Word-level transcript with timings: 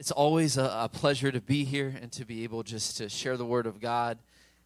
It's 0.00 0.10
always 0.10 0.56
a, 0.56 0.64
a, 0.64 0.88
pleasure 0.88 1.30
to 1.30 1.42
be 1.42 1.62
here 1.62 1.94
and 2.00 2.10
to 2.12 2.24
be 2.24 2.42
able 2.42 2.62
just 2.62 2.96
to 2.96 3.10
share 3.10 3.36
the 3.36 3.44
word 3.44 3.66
of 3.66 3.82
God. 3.82 4.16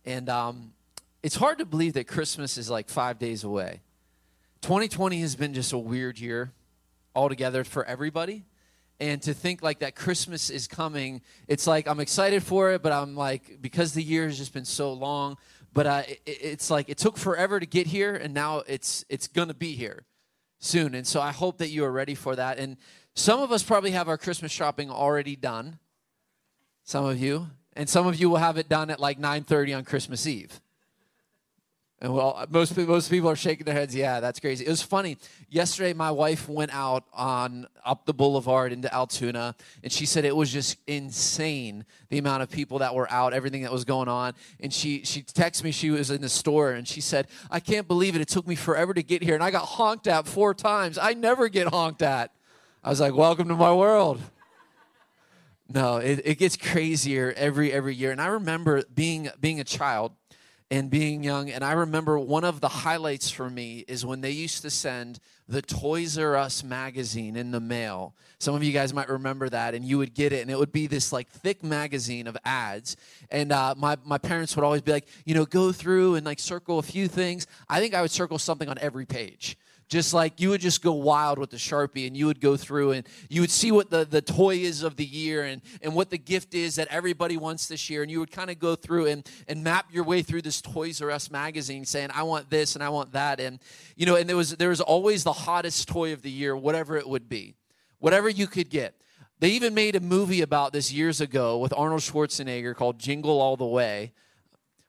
And 0.05 0.29
um, 0.29 0.75
it's 1.25 1.35
hard 1.35 1.59
to 1.59 1.67
believe 1.67 1.95
that 1.95 2.07
Christmas 2.07 2.57
is 2.57 2.71
like 2.71 2.89
five 2.89 3.19
days 3.19 3.43
away. 3.43 3.81
2020 4.61 5.19
has 5.23 5.35
been 5.35 5.53
just 5.53 5.73
a 5.73 5.79
weird 5.79 6.21
year 6.21 6.53
altogether 7.17 7.65
for 7.65 7.85
everybody. 7.85 8.45
And 9.01 9.21
to 9.23 9.35
think 9.35 9.61
like 9.61 9.81
that 9.81 9.97
Christmas 9.97 10.51
is 10.51 10.69
coming, 10.69 11.21
it's 11.49 11.67
like 11.67 11.89
I'm 11.89 11.99
excited 11.99 12.45
for 12.45 12.71
it, 12.71 12.81
but 12.81 12.93
I'm 12.93 13.17
like, 13.17 13.59
because 13.61 13.93
the 13.93 14.05
year 14.05 14.27
has 14.27 14.39
just 14.39 14.55
been 14.55 14.65
so 14.65 14.93
long, 14.93 15.37
but 15.73 15.87
uh, 15.89 16.03
it, 16.07 16.21
it's 16.27 16.71
like 16.71 16.89
it 16.89 16.99
took 16.99 17.17
forever 17.17 17.59
to 17.59 17.67
get 17.67 17.89
here, 17.89 18.15
and 18.15 18.35
now 18.35 18.63
it's 18.69 19.05
it's 19.09 19.27
to 19.27 19.53
be 19.53 19.73
here 19.73 20.05
soon. 20.61 20.95
And 20.95 21.05
so 21.05 21.21
I 21.21 21.33
hope 21.33 21.59
that 21.59 21.71
you 21.71 21.85
are 21.85 21.93
ready 21.93 22.15
for 22.15 22.37
that. 22.37 22.59
And 22.59 22.77
some 23.15 23.41
of 23.41 23.53
us 23.53 23.63
probably 23.63 23.93
have 23.93 24.09
our 24.09 24.19
Christmas 24.19 24.53
shopping 24.53 24.91
already 24.91 25.37
done. 25.37 25.79
Some 26.83 27.05
of 27.05 27.19
you, 27.19 27.49
and 27.75 27.89
some 27.89 28.07
of 28.07 28.17
you 28.17 28.29
will 28.29 28.39
have 28.39 28.59
it 28.59 28.69
done 28.69 28.91
at 28.91 29.01
like 29.01 29.19
9:30 29.19 29.75
on 29.75 29.85
Christmas 29.85 30.27
Eve. 30.27 30.61
And 32.01 32.13
well, 32.13 32.45
most 32.51 32.77
most 32.77 33.09
people 33.09 33.31
are 33.31 33.37
shaking 33.37 33.65
their 33.65 33.75
heads. 33.75 33.95
Yeah, 33.95 34.21
that's 34.21 34.39
crazy. 34.39 34.67
It 34.67 34.69
was 34.69 34.83
funny. 34.83 35.17
Yesterday, 35.49 35.95
my 35.95 36.11
wife 36.11 36.51
went 36.51 36.75
out 36.75 37.05
on 37.15 37.67
up 37.83 38.05
the 38.05 38.13
boulevard 38.13 38.73
into 38.73 38.93
Altoona, 38.93 39.55
and 39.83 39.91
she 39.91 40.05
said 40.05 40.27
it 40.27 40.37
was 40.37 40.53
just 40.53 40.77
insane 40.87 41.87
the 42.11 42.19
amount 42.19 42.43
of 42.43 42.51
people 42.51 42.81
that 42.81 42.95
were 42.95 43.11
out, 43.11 43.33
everything 43.33 43.63
that 43.63 43.73
was 43.73 43.87
going 43.87 44.09
on. 44.09 44.35
And 44.61 44.71
she 44.71 45.03
she 45.05 45.23
texted 45.23 45.65
me. 45.65 45.71
She 45.71 45.91
was 45.91 46.11
in 46.11 46.21
the 46.21 46.29
store, 46.29 46.73
and 46.73 46.87
she 46.87 47.01
said, 47.01 47.29
"I 47.51 47.61
can't 47.61 47.89
believe 47.89 48.15
it. 48.15 48.21
It 48.21 48.29
took 48.29 48.47
me 48.47 48.57
forever 48.57 48.93
to 48.93 49.03
get 49.03 49.23
here, 49.23 49.35
and 49.35 49.43
I 49.43 49.51
got 49.51 49.65
honked 49.65 50.07
at 50.07 50.27
four 50.27 50.53
times. 50.53 50.99
I 50.99 51.15
never 51.15 51.49
get 51.49 51.69
honked 51.69 52.03
at." 52.03 52.34
I 52.85 52.91
was 52.91 53.01
like, 53.01 53.15
welcome 53.15 53.49
to 53.49 53.55
my 53.55 53.73
world. 53.73 54.21
No, 55.71 55.97
it, 55.97 56.21
it 56.23 56.35
gets 56.39 56.55
crazier 56.55 57.33
every 57.35 57.73
every 57.73 57.95
year. 57.95 58.13
And 58.13 58.21
I 58.21 58.27
remember 58.27 58.83
being 58.95 59.31
being 59.41 59.59
a 59.59 59.65
child 59.65 60.13
and 60.71 60.91
being 60.91 61.25
young, 61.25 61.49
and 61.49 61.65
I 61.65 61.73
remember 61.73 62.19
one 62.19 62.45
of 62.45 62.61
the 62.61 62.69
highlights 62.69 63.31
for 63.31 63.49
me 63.49 63.87
is 63.89 64.05
when 64.05 64.21
they 64.21 64.33
used 64.33 64.61
to 64.63 64.71
send 64.71 65.19
the 65.49 65.63
Toys 65.63 66.19
R 66.19 66.37
Us 66.37 66.63
magazine 66.63 67.37
in 67.37 67.53
the 67.53 67.61
mail. 67.61 68.15
Some 68.39 68.55
of 68.55 68.63
you 68.63 68.73
guys 68.73 68.93
might 68.93 69.09
remember 69.09 69.49
that, 69.49 69.75
and 69.75 69.83
you 69.83 69.97
would 69.97 70.13
get 70.13 70.35
it, 70.35 70.43
and 70.43 70.51
it 70.51 70.59
would 70.59 70.73
be 70.73 70.87
this 70.87 71.11
like 71.11 71.31
thick 71.31 71.65
magazine 71.65 72.27
of 72.27 72.37
ads. 72.45 72.99
And 73.31 73.51
uh, 73.51 73.75
my 73.79 73.97
my 74.05 74.19
parents 74.19 74.55
would 74.57 74.65
always 74.65 74.83
be 74.83 74.93
like, 74.93 75.09
you 75.25 75.35
know, 75.35 75.47
go 75.47 75.73
through 75.73 76.17
and 76.17 76.27
like 76.27 76.39
circle 76.39 76.79
a 76.79 76.83
few 76.83 77.09
things. 77.09 77.47
I 77.67 77.81
think 77.81 77.95
I 77.95 78.03
would 78.03 78.11
circle 78.11 78.39
something 78.39 78.69
on 78.69 78.77
every 78.79 79.07
page 79.07 79.57
just 79.89 80.15
like 80.15 80.41
you 80.41 80.51
would 80.51 80.61
just 80.61 80.83
go 80.83 80.93
wild 80.93 81.39
with 81.39 81.51
the 81.51 81.57
sharpie 81.57 82.07
and 82.07 82.17
you 82.17 82.27
would 82.27 82.41
go 82.41 82.57
through 82.57 82.93
and 82.93 83.07
you 83.29 83.41
would 83.41 83.51
see 83.51 83.71
what 83.71 83.91
the, 83.91 84.05
the 84.05 84.23
toy 84.23 84.57
is 84.57 84.83
of 84.83 84.97
the 84.97 85.05
year 85.05 85.45
and, 85.45 85.63
and 85.83 85.95
what 85.95 86.11
the 86.11 86.19
gift 86.19 86.55
is 86.55 86.77
that 86.77 86.89
everybody 86.91 87.37
wants 87.37 87.67
this 87.67 87.91
year. 87.91 88.03
And 88.03 88.11
you 88.11 88.19
would 88.21 88.31
kind 88.31 88.51
of 88.51 88.59
go 88.59 88.75
through 88.75 89.07
and, 89.07 89.29
and 89.47 89.63
map 89.63 89.87
your 89.93 90.05
way 90.05 90.23
through 90.23 90.43
this 90.43 90.61
toys 90.61 91.03
r 91.03 91.11
us 91.11 91.31
magazine 91.31 91.85
saying 91.85 92.11
i 92.15 92.23
want 92.23 92.49
this 92.51 92.75
and 92.75 92.83
i 92.83 92.89
want 92.89 93.13
that. 93.13 93.41
And 93.41 93.61
you 93.97 94.07
know 94.07 94.17
and 94.17 94.29
there 94.29 94.37
was 94.37 94.57
there 94.57 94.71
was 94.71 94.81
always 94.81 95.25
the 95.25 95.33
hottest 95.33 95.89
toy 95.89 96.13
of 96.13 96.23
the 96.23 96.31
year 96.31 96.57
whatever 96.57 96.97
it 96.97 97.09
would 97.09 97.29
be 97.29 97.55
whatever 97.99 98.29
you 98.29 98.47
could 98.47 98.71
get. 98.71 98.95
They 99.41 99.51
even 99.51 99.75
made 99.75 99.97
a 99.97 100.01
movie 100.01 100.43
about 100.43 100.73
this 100.73 100.93
years 100.93 101.21
ago 101.21 101.59
with 101.59 101.73
arnold 101.77 102.01
schwarzenegger 102.01 102.75
called 102.75 102.99
jingle 102.99 103.41
all 103.41 103.57
the 103.57 103.67
way 103.67 104.13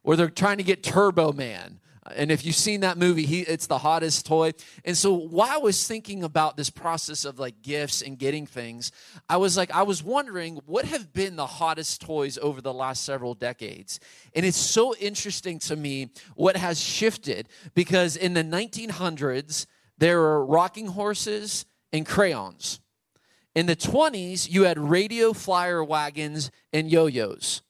where 0.03 0.15
they're 0.15 0.29
trying 0.29 0.57
to 0.57 0.63
get 0.63 0.83
turbo 0.83 1.33
man 1.33 1.79
and 2.13 2.31
if 2.31 2.45
you've 2.45 2.55
seen 2.55 2.81
that 2.81 2.97
movie, 2.97 3.25
he, 3.25 3.41
it's 3.41 3.65
the 3.65 3.79
hottest 3.79 4.27
toy. 4.27 4.53
And 4.83 4.95
so 4.95 5.13
while 5.13 5.49
I 5.49 5.57
was 5.57 5.87
thinking 5.87 6.23
about 6.23 6.55
this 6.55 6.69
process 6.69 7.25
of 7.25 7.39
like 7.39 7.63
gifts 7.63 8.03
and 8.03 8.19
getting 8.19 8.45
things, 8.45 8.91
I 9.27 9.37
was 9.37 9.57
like, 9.57 9.71
I 9.71 9.81
was 9.83 10.03
wondering 10.03 10.59
what 10.67 10.85
have 10.85 11.13
been 11.13 11.35
the 11.35 11.47
hottest 11.47 12.01
toys 12.01 12.37
over 12.37 12.61
the 12.61 12.73
last 12.73 13.03
several 13.03 13.33
decades. 13.33 13.99
And 14.35 14.45
it's 14.45 14.57
so 14.57 14.95
interesting 14.97 15.57
to 15.59 15.75
me 15.75 16.09
what 16.35 16.57
has 16.57 16.79
shifted 16.79 17.49
because 17.73 18.15
in 18.15 18.35
the 18.35 18.43
1900s, 18.43 19.65
there 19.97 20.19
were 20.19 20.45
rocking 20.45 20.87
horses 20.87 21.65
and 21.91 22.05
crayons. 22.05 22.81
In 23.55 23.65
the 23.65 23.75
20s, 23.75 24.51
you 24.51 24.63
had 24.63 24.77
radio 24.77 25.33
flyer 25.33 25.83
wagons 25.83 26.51
and 26.71 26.91
yo 26.91 27.07
yos. 27.07 27.61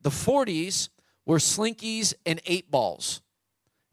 The 0.00 0.10
40s 0.10 0.88
were 1.26 1.38
slinkies 1.38 2.14
and 2.24 2.40
eight 2.46 2.70
balls. 2.70 3.20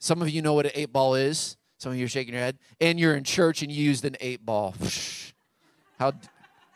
Some 0.05 0.21
of 0.21 0.29
you 0.29 0.43
know 0.43 0.53
what 0.53 0.67
an 0.67 0.71
eight 0.75 0.93
ball 0.93 1.15
is. 1.15 1.57
Some 1.79 1.91
of 1.91 1.97
you 1.97 2.05
are 2.05 2.07
shaking 2.07 2.35
your 2.35 2.43
head. 2.43 2.59
And 2.79 2.99
you're 2.99 3.15
in 3.15 3.23
church 3.23 3.63
and 3.63 3.71
you 3.71 3.83
used 3.83 4.05
an 4.05 4.15
eight 4.19 4.45
ball. 4.45 4.75
How, 5.99 6.11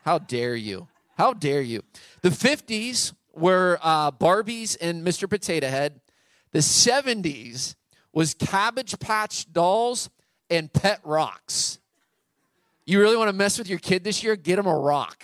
how 0.04 0.18
dare 0.18 0.56
you? 0.56 0.88
How 1.16 1.34
dare 1.34 1.62
you? 1.62 1.84
The 2.22 2.30
50s 2.30 3.14
were 3.34 3.78
uh, 3.84 4.12
Barbies 4.12 4.78
and 4.82 5.06
Mr. 5.06 5.30
Potato 5.30 5.68
Head. 5.68 6.00
The 6.54 6.60
70s 6.60 7.76
was 8.14 8.34
Cabbage 8.34 8.98
Patch 8.98 9.52
Dolls 9.52 10.10
and 10.50 10.72
Pet 10.72 11.02
Rocks. 11.04 11.80
You 12.86 13.02
really 13.02 13.18
want 13.18 13.28
to 13.28 13.34
mess 13.34 13.60
with 13.60 13.70
your 13.70 13.80
kid 13.80 14.06
this 14.06 14.24
year? 14.24 14.38
Get 14.38 14.58
him 14.58 14.66
a 14.66 14.76
rock. 14.76 15.24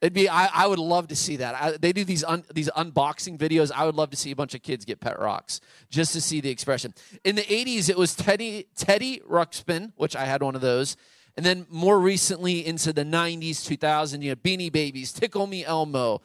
It'd 0.00 0.14
be 0.14 0.28
I, 0.28 0.46
I 0.46 0.66
would 0.66 0.78
love 0.78 1.08
to 1.08 1.16
see 1.16 1.36
that. 1.36 1.54
I, 1.54 1.76
they 1.76 1.92
do 1.92 2.04
these 2.04 2.24
un, 2.24 2.44
these 2.54 2.70
unboxing 2.70 3.36
videos. 3.36 3.70
I 3.74 3.84
would 3.84 3.94
love 3.94 4.10
to 4.10 4.16
see 4.16 4.30
a 4.30 4.36
bunch 4.36 4.54
of 4.54 4.62
kids 4.62 4.84
get 4.84 5.00
pet 5.00 5.18
rocks 5.20 5.60
just 5.90 6.12
to 6.14 6.20
see 6.20 6.40
the 6.40 6.48
expression. 6.48 6.94
In 7.22 7.36
the 7.36 7.42
80s, 7.42 7.90
it 7.90 7.98
was 7.98 8.14
Teddy 8.14 8.66
Teddy 8.74 9.20
Ruxpin, 9.28 9.92
which 9.96 10.16
I 10.16 10.24
had 10.24 10.42
one 10.42 10.54
of 10.54 10.62
those. 10.62 10.96
And 11.36 11.46
then 11.46 11.66
more 11.70 11.98
recently 11.98 12.66
into 12.66 12.92
the 12.92 13.04
90s, 13.04 13.64
2000, 13.64 14.22
you 14.22 14.30
know, 14.30 14.36
Beanie 14.36 14.72
Babies, 14.72 15.12
Tickle 15.12 15.46
Me 15.46 15.64
Elmo. 15.64 16.22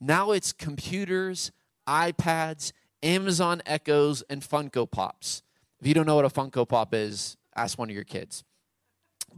Now 0.00 0.30
it's 0.30 0.52
computers, 0.52 1.52
iPads, 1.86 2.72
Amazon 3.02 3.62
Echoes, 3.66 4.22
and 4.30 4.42
Funko 4.42 4.90
Pops. 4.90 5.42
If 5.80 5.86
you 5.86 5.94
don't 5.94 6.06
know 6.06 6.16
what 6.16 6.24
a 6.24 6.28
Funko 6.28 6.68
Pop 6.68 6.94
is, 6.94 7.36
ask 7.54 7.78
one 7.78 7.90
of 7.90 7.94
your 7.94 8.04
kids. 8.04 8.44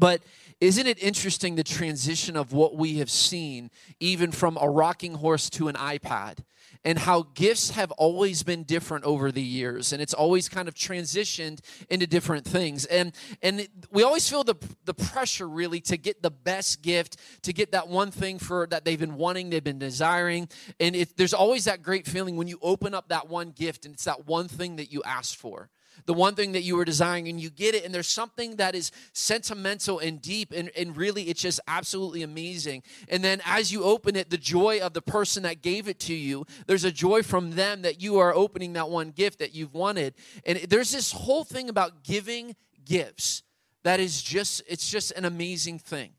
But 0.00 0.22
isn't 0.60 0.86
it 0.86 1.00
interesting 1.02 1.54
the 1.54 1.62
transition 1.62 2.34
of 2.36 2.52
what 2.52 2.74
we 2.74 2.96
have 2.96 3.10
seen, 3.10 3.70
even 4.00 4.32
from 4.32 4.58
a 4.60 4.68
rocking 4.68 5.14
horse 5.14 5.50
to 5.50 5.68
an 5.68 5.76
iPad, 5.76 6.38
and 6.82 6.98
how 6.98 7.26
gifts 7.34 7.70
have 7.70 7.90
always 7.92 8.42
been 8.42 8.62
different 8.62 9.04
over 9.04 9.30
the 9.30 9.42
years, 9.42 9.92
and 9.92 10.00
it's 10.00 10.14
always 10.14 10.48
kind 10.48 10.68
of 10.68 10.74
transitioned 10.74 11.60
into 11.90 12.06
different 12.06 12.46
things. 12.46 12.86
And 12.86 13.14
and 13.42 13.68
we 13.90 14.02
always 14.02 14.26
feel 14.26 14.42
the 14.42 14.56
the 14.86 14.94
pressure 14.94 15.46
really 15.46 15.80
to 15.82 15.98
get 15.98 16.22
the 16.22 16.30
best 16.30 16.80
gift, 16.80 17.18
to 17.42 17.52
get 17.52 17.72
that 17.72 17.88
one 17.88 18.10
thing 18.10 18.38
for 18.38 18.66
that 18.68 18.86
they've 18.86 18.98
been 18.98 19.16
wanting, 19.16 19.50
they've 19.50 19.62
been 19.62 19.78
desiring, 19.78 20.48
and 20.78 20.96
it, 20.96 21.16
there's 21.18 21.34
always 21.34 21.66
that 21.66 21.82
great 21.82 22.06
feeling 22.06 22.36
when 22.36 22.48
you 22.48 22.58
open 22.62 22.94
up 22.94 23.08
that 23.08 23.28
one 23.28 23.50
gift, 23.50 23.84
and 23.84 23.94
it's 23.94 24.04
that 24.04 24.26
one 24.26 24.48
thing 24.48 24.76
that 24.76 24.90
you 24.90 25.02
asked 25.04 25.36
for 25.36 25.68
the 26.06 26.14
one 26.14 26.34
thing 26.34 26.52
that 26.52 26.62
you 26.62 26.76
were 26.76 26.84
desiring 26.84 27.28
and 27.28 27.40
you 27.40 27.50
get 27.50 27.74
it 27.74 27.84
and 27.84 27.94
there's 27.94 28.08
something 28.08 28.56
that 28.56 28.74
is 28.74 28.90
sentimental 29.12 29.98
and 29.98 30.20
deep 30.20 30.52
and, 30.54 30.70
and 30.76 30.96
really 30.96 31.24
it's 31.24 31.42
just 31.42 31.60
absolutely 31.66 32.22
amazing. 32.22 32.82
And 33.08 33.22
then 33.22 33.40
as 33.44 33.72
you 33.72 33.84
open 33.84 34.16
it 34.16 34.30
the 34.30 34.38
joy 34.38 34.80
of 34.80 34.92
the 34.92 35.02
person 35.02 35.42
that 35.44 35.62
gave 35.62 35.88
it 35.88 35.98
to 36.00 36.14
you 36.14 36.46
there's 36.66 36.84
a 36.84 36.92
joy 36.92 37.22
from 37.22 37.52
them 37.52 37.82
that 37.82 38.00
you 38.00 38.18
are 38.18 38.34
opening 38.34 38.74
that 38.74 38.88
one 38.88 39.10
gift 39.10 39.38
that 39.38 39.54
you've 39.54 39.74
wanted. 39.74 40.14
And 40.44 40.58
there's 40.58 40.92
this 40.92 41.12
whole 41.12 41.44
thing 41.44 41.68
about 41.68 42.02
giving 42.02 42.56
gifts 42.84 43.42
that 43.82 44.00
is 44.00 44.22
just 44.22 44.62
it's 44.68 44.90
just 44.90 45.12
an 45.12 45.24
amazing 45.24 45.78
thing 45.78 46.10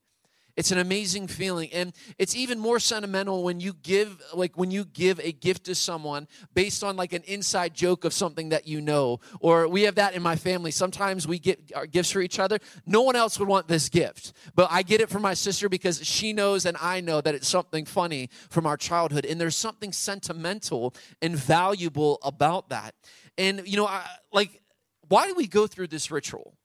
it's 0.56 0.72
an 0.72 0.78
amazing 0.78 1.28
feeling. 1.28 1.72
And 1.74 1.94
it's 2.18 2.36
even 2.36 2.60
more 2.60 2.80
sentimental 2.80 3.44
when 3.44 3.60
you 3.60 3.74
give 3.74 4.22
like 4.34 4.58
when 4.58 4.72
you 4.72 4.86
give 4.86 5.20
a 5.20 5.32
gift 5.32 5.66
to 5.66 5.76
someone 5.76 6.28
based 6.54 6.84
on 6.84 6.96
like 6.96 7.14
an 7.14 7.24
inside 7.26 7.74
joke 7.74 8.06
of 8.06 8.14
something 8.14 8.50
that 8.50 8.68
you 8.68 8.82
know. 8.82 9.20
Or 9.40 9.68
we 9.68 9.84
have 9.84 9.96
that 9.96 10.14
in 10.14 10.22
my 10.22 10.36
family. 10.36 10.72
Sometimes 10.72 11.28
we 11.28 11.40
get 11.40 11.72
our 11.76 11.86
gifts 11.86 12.12
for 12.12 12.22
each 12.22 12.40
other. 12.40 12.60
No 12.86 13.02
one 13.02 13.16
else 13.16 13.40
would 13.40 13.48
want 13.48 13.68
this 13.68 13.90
gift. 13.90 14.34
But 14.56 14.68
I 14.72 14.84
get 14.84 15.02
it 15.02 15.10
from 15.10 15.22
my 15.22 15.34
sister 15.34 15.70
because 15.70 16.06
she 16.06 16.34
knows 16.34 16.66
and 16.66 16.78
I 16.82 17.02
know 17.02 17.22
that 17.22 17.36
it's 17.36 17.48
something 17.48 17.86
funny 17.86 18.30
from 18.50 18.66
our 18.66 18.78
childhood. 18.78 19.26
And 19.26 19.40
there's 19.40 19.58
something 19.58 19.94
sentimental 19.94 20.94
and 21.22 21.36
valuable 21.36 22.20
about 22.24 22.70
that. 22.70 22.96
And 23.38 23.64
you 23.66 23.78
know, 23.78 23.88
I, 23.88 24.06
like 24.32 24.62
why 25.08 25.28
do 25.28 25.36
we 25.36 25.46
go 25.46 25.68
through 25.68 25.88
this 25.88 26.10
ritual? 26.10 26.56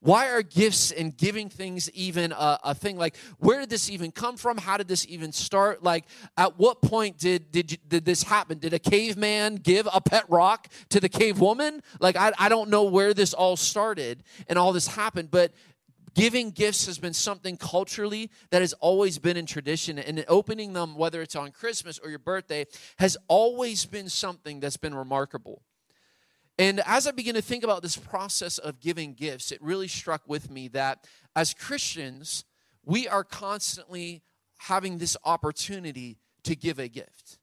Why 0.00 0.30
are 0.30 0.42
gifts 0.42 0.92
and 0.92 1.16
giving 1.16 1.48
things 1.48 1.90
even 1.90 2.30
a, 2.30 2.58
a, 2.62 2.74
thing? 2.74 2.96
Like, 2.96 3.16
where 3.38 3.58
did 3.58 3.68
this 3.68 3.90
even 3.90 4.12
come 4.12 4.36
from? 4.36 4.56
How 4.56 4.76
did 4.76 4.86
this 4.86 5.04
even 5.08 5.32
start? 5.32 5.82
Like, 5.82 6.04
at 6.36 6.56
what 6.56 6.80
point 6.82 7.18
did 7.18 7.50
did, 7.50 7.72
you, 7.72 7.78
did 7.88 8.04
this 8.04 8.22
happen? 8.22 8.58
Did 8.58 8.72
a 8.72 8.78
caveman 8.78 9.56
give 9.56 9.88
a 9.92 10.00
pet 10.00 10.24
rock 10.28 10.68
to 10.90 11.00
the 11.00 11.08
cave 11.08 11.40
woman? 11.40 11.82
Like, 11.98 12.16
I, 12.16 12.32
I 12.38 12.48
don't 12.48 12.70
know 12.70 12.84
where 12.84 13.12
this 13.12 13.34
all 13.34 13.56
started 13.56 14.22
and 14.46 14.56
all 14.56 14.72
this 14.72 14.86
happened, 14.86 15.32
but 15.32 15.52
giving 16.14 16.52
gifts 16.52 16.86
has 16.86 16.98
been 16.98 17.12
something 17.12 17.56
culturally 17.56 18.30
that 18.50 18.60
has 18.60 18.74
always 18.74 19.18
been 19.18 19.36
in 19.36 19.46
tradition 19.46 19.98
and 19.98 20.24
opening 20.28 20.72
them 20.72 20.96
whether 20.96 21.22
it's 21.22 21.36
on 21.36 21.52
christmas 21.52 21.98
or 21.98 22.08
your 22.10 22.18
birthday 22.18 22.64
has 22.98 23.16
always 23.28 23.86
been 23.86 24.08
something 24.08 24.58
that's 24.58 24.78
been 24.78 24.94
remarkable 24.94 25.62
and 26.58 26.80
as 26.84 27.06
I 27.06 27.12
begin 27.12 27.34
to 27.34 27.42
think 27.42 27.62
about 27.62 27.82
this 27.82 27.96
process 27.96 28.58
of 28.58 28.80
giving 28.80 29.14
gifts, 29.14 29.52
it 29.52 29.62
really 29.62 29.88
struck 29.88 30.22
with 30.26 30.50
me 30.50 30.68
that 30.68 31.06
as 31.36 31.54
Christians, 31.54 32.44
we 32.84 33.06
are 33.06 33.22
constantly 33.22 34.22
having 34.56 34.98
this 34.98 35.16
opportunity 35.24 36.18
to 36.42 36.56
give 36.56 36.78
a 36.78 36.88
gift. 36.88 37.38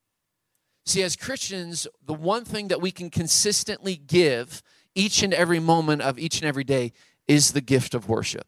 See, 0.85 1.01
as 1.01 1.15
Christians, 1.15 1.87
the 2.05 2.13
one 2.13 2.45
thing 2.45 2.67
that 2.67 2.81
we 2.81 2.91
can 2.91 3.09
consistently 3.09 3.95
give 3.95 4.61
each 4.93 5.23
and 5.23 5.33
every 5.33 5.59
moment 5.59 6.01
of 6.01 6.19
each 6.19 6.41
and 6.41 6.47
every 6.47 6.63
day 6.63 6.91
is 7.27 7.53
the 7.53 7.61
gift 7.61 7.95
of 7.95 8.07
worship. 8.09 8.47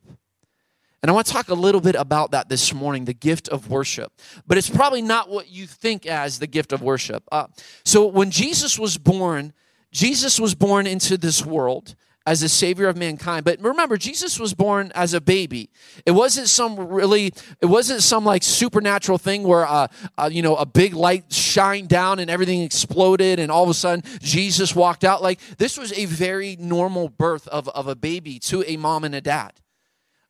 And 1.01 1.09
I 1.09 1.13
want 1.13 1.27
to 1.27 1.33
talk 1.33 1.49
a 1.49 1.53
little 1.53 1.81
bit 1.81 1.95
about 1.95 2.31
that 2.31 2.49
this 2.49 2.73
morning 2.73 3.05
the 3.05 3.13
gift 3.13 3.47
of 3.47 3.69
worship. 3.69 4.11
But 4.45 4.57
it's 4.57 4.69
probably 4.69 5.01
not 5.01 5.29
what 5.29 5.49
you 5.49 5.65
think 5.65 6.05
as 6.05 6.39
the 6.39 6.47
gift 6.47 6.73
of 6.73 6.81
worship. 6.81 7.23
Uh, 7.31 7.47
so, 7.85 8.05
when 8.07 8.31
Jesus 8.31 8.77
was 8.77 8.97
born, 8.97 9.53
Jesus 9.91 10.39
was 10.39 10.55
born 10.55 10.87
into 10.87 11.17
this 11.17 11.45
world 11.45 11.95
as 12.27 12.43
a 12.43 12.49
savior 12.49 12.89
of 12.89 12.97
mankind. 12.97 13.45
But 13.45 13.61
remember, 13.61 13.95
Jesus 13.95 14.37
was 14.37 14.53
born 14.53 14.91
as 14.93 15.13
a 15.13 15.21
baby. 15.21 15.69
It 16.05 16.11
wasn't 16.11 16.49
some 16.49 16.75
really, 16.77 17.31
it 17.61 17.67
wasn't 17.67 18.03
some 18.03 18.25
like 18.25 18.43
supernatural 18.43 19.17
thing 19.17 19.43
where, 19.43 19.65
uh, 19.65 19.87
uh, 20.17 20.29
you 20.29 20.41
know, 20.41 20.57
a 20.57 20.65
big 20.65 20.93
light 20.93 21.31
shined 21.31 21.87
down 21.87 22.19
and 22.19 22.29
everything 22.29 22.63
exploded 22.63 23.39
and 23.39 23.49
all 23.49 23.63
of 23.63 23.69
a 23.69 23.73
sudden 23.73 24.03
Jesus 24.19 24.75
walked 24.75 25.05
out. 25.05 25.23
Like 25.23 25.39
this 25.57 25.77
was 25.77 25.93
a 25.93 26.03
very 26.05 26.57
normal 26.59 27.07
birth 27.07 27.47
of, 27.47 27.69
of 27.69 27.87
a 27.87 27.95
baby 27.95 28.39
to 28.39 28.61
a 28.67 28.75
mom 28.75 29.05
and 29.05 29.15
a 29.15 29.21
dad. 29.21 29.53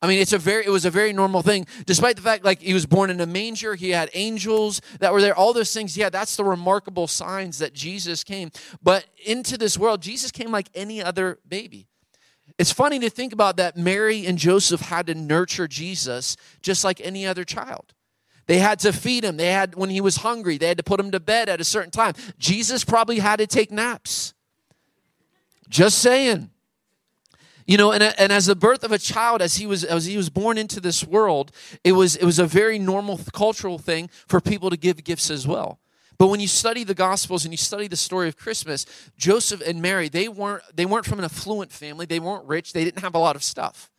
I 0.01 0.07
mean, 0.07 0.19
it's 0.19 0.33
a 0.33 0.38
very 0.38 0.65
it 0.65 0.69
was 0.69 0.85
a 0.85 0.91
very 0.91 1.11
normal 1.11 1.41
thing, 1.41 1.65
despite 1.85 2.17
the 2.17 2.21
fact 2.21 2.45
like 2.45 2.61
he 2.61 2.73
was 2.73 2.85
born 2.85 3.09
in 3.09 3.19
a 3.19 3.25
manger, 3.25 3.73
he 3.73 3.89
had 3.89 4.09
angels 4.13 4.79
that 4.99 5.11
were 5.11 5.21
there, 5.21 5.35
all 5.35 5.53
those 5.53 5.73
things. 5.73 5.97
Yeah, 5.97 6.09
that's 6.09 6.35
the 6.35 6.44
remarkable 6.44 7.07
signs 7.07 7.57
that 7.59 7.73
Jesus 7.73 8.23
came. 8.23 8.51
But 8.81 9.05
into 9.25 9.57
this 9.57 9.77
world, 9.77 10.01
Jesus 10.01 10.31
came 10.31 10.51
like 10.51 10.67
any 10.75 11.01
other 11.01 11.39
baby. 11.47 11.88
It's 12.59 12.71
funny 12.71 12.99
to 12.99 13.09
think 13.09 13.33
about 13.33 13.57
that 13.57 13.75
Mary 13.75 14.25
and 14.25 14.38
Joseph 14.38 14.81
had 14.81 15.07
to 15.07 15.15
nurture 15.15 15.67
Jesus 15.67 16.38
just 16.61 16.83
like 16.83 17.01
any 17.01 17.25
other 17.25 17.44
child. 17.44 17.94
They 18.45 18.59
had 18.59 18.79
to 18.79 18.94
feed 18.94 19.23
him. 19.23 19.38
They 19.38 19.51
had 19.51 19.75
when 19.75 19.89
he 19.89 19.99
was 19.99 20.17
hungry, 20.17 20.57
they 20.57 20.67
had 20.67 20.77
to 20.77 20.83
put 20.83 20.99
him 20.99 21.11
to 21.11 21.19
bed 21.19 21.49
at 21.49 21.59
a 21.59 21.65
certain 21.65 21.91
time. 21.91 22.13
Jesus 22.38 22.83
probably 22.83 23.19
had 23.19 23.38
to 23.38 23.47
take 23.47 23.71
naps. 23.71 24.33
Just 25.69 25.99
saying. 25.99 26.51
You 27.67 27.77
know, 27.77 27.91
and, 27.91 28.01
and 28.01 28.31
as 28.31 28.45
the 28.45 28.55
birth 28.55 28.85
of 28.85 28.93
a 28.93 28.97
child, 28.97 29.41
as 29.41 29.57
he 29.57 29.67
was 29.67 29.83
as 29.83 30.05
he 30.05 30.15
was 30.15 30.29
born 30.29 30.57
into 30.57 30.79
this 30.79 31.03
world, 31.03 31.51
it 31.83 31.91
was 31.91 32.15
it 32.15 32.23
was 32.23 32.39
a 32.39 32.45
very 32.45 32.79
normal 32.79 33.19
cultural 33.33 33.77
thing 33.77 34.09
for 34.25 34.39
people 34.39 34.69
to 34.69 34.77
give 34.77 35.03
gifts 35.03 35.29
as 35.29 35.45
well. 35.45 35.79
But 36.17 36.27
when 36.27 36.39
you 36.39 36.47
study 36.47 36.85
the 36.85 36.95
Gospels 36.95 37.43
and 37.43 37.53
you 37.53 37.57
study 37.57 37.87
the 37.87 37.97
story 37.97 38.29
of 38.29 38.37
Christmas, 38.37 38.85
Joseph 39.17 39.61
and 39.61 39.81
Mary, 39.81 40.07
they 40.07 40.29
weren't 40.29 40.63
they 40.73 40.85
weren't 40.85 41.05
from 41.05 41.19
an 41.19 41.25
affluent 41.25 41.73
family. 41.73 42.05
They 42.05 42.21
weren't 42.21 42.45
rich. 42.45 42.71
They 42.71 42.85
didn't 42.85 43.01
have 43.01 43.15
a 43.15 43.19
lot 43.19 43.35
of 43.35 43.43
stuff. 43.43 43.91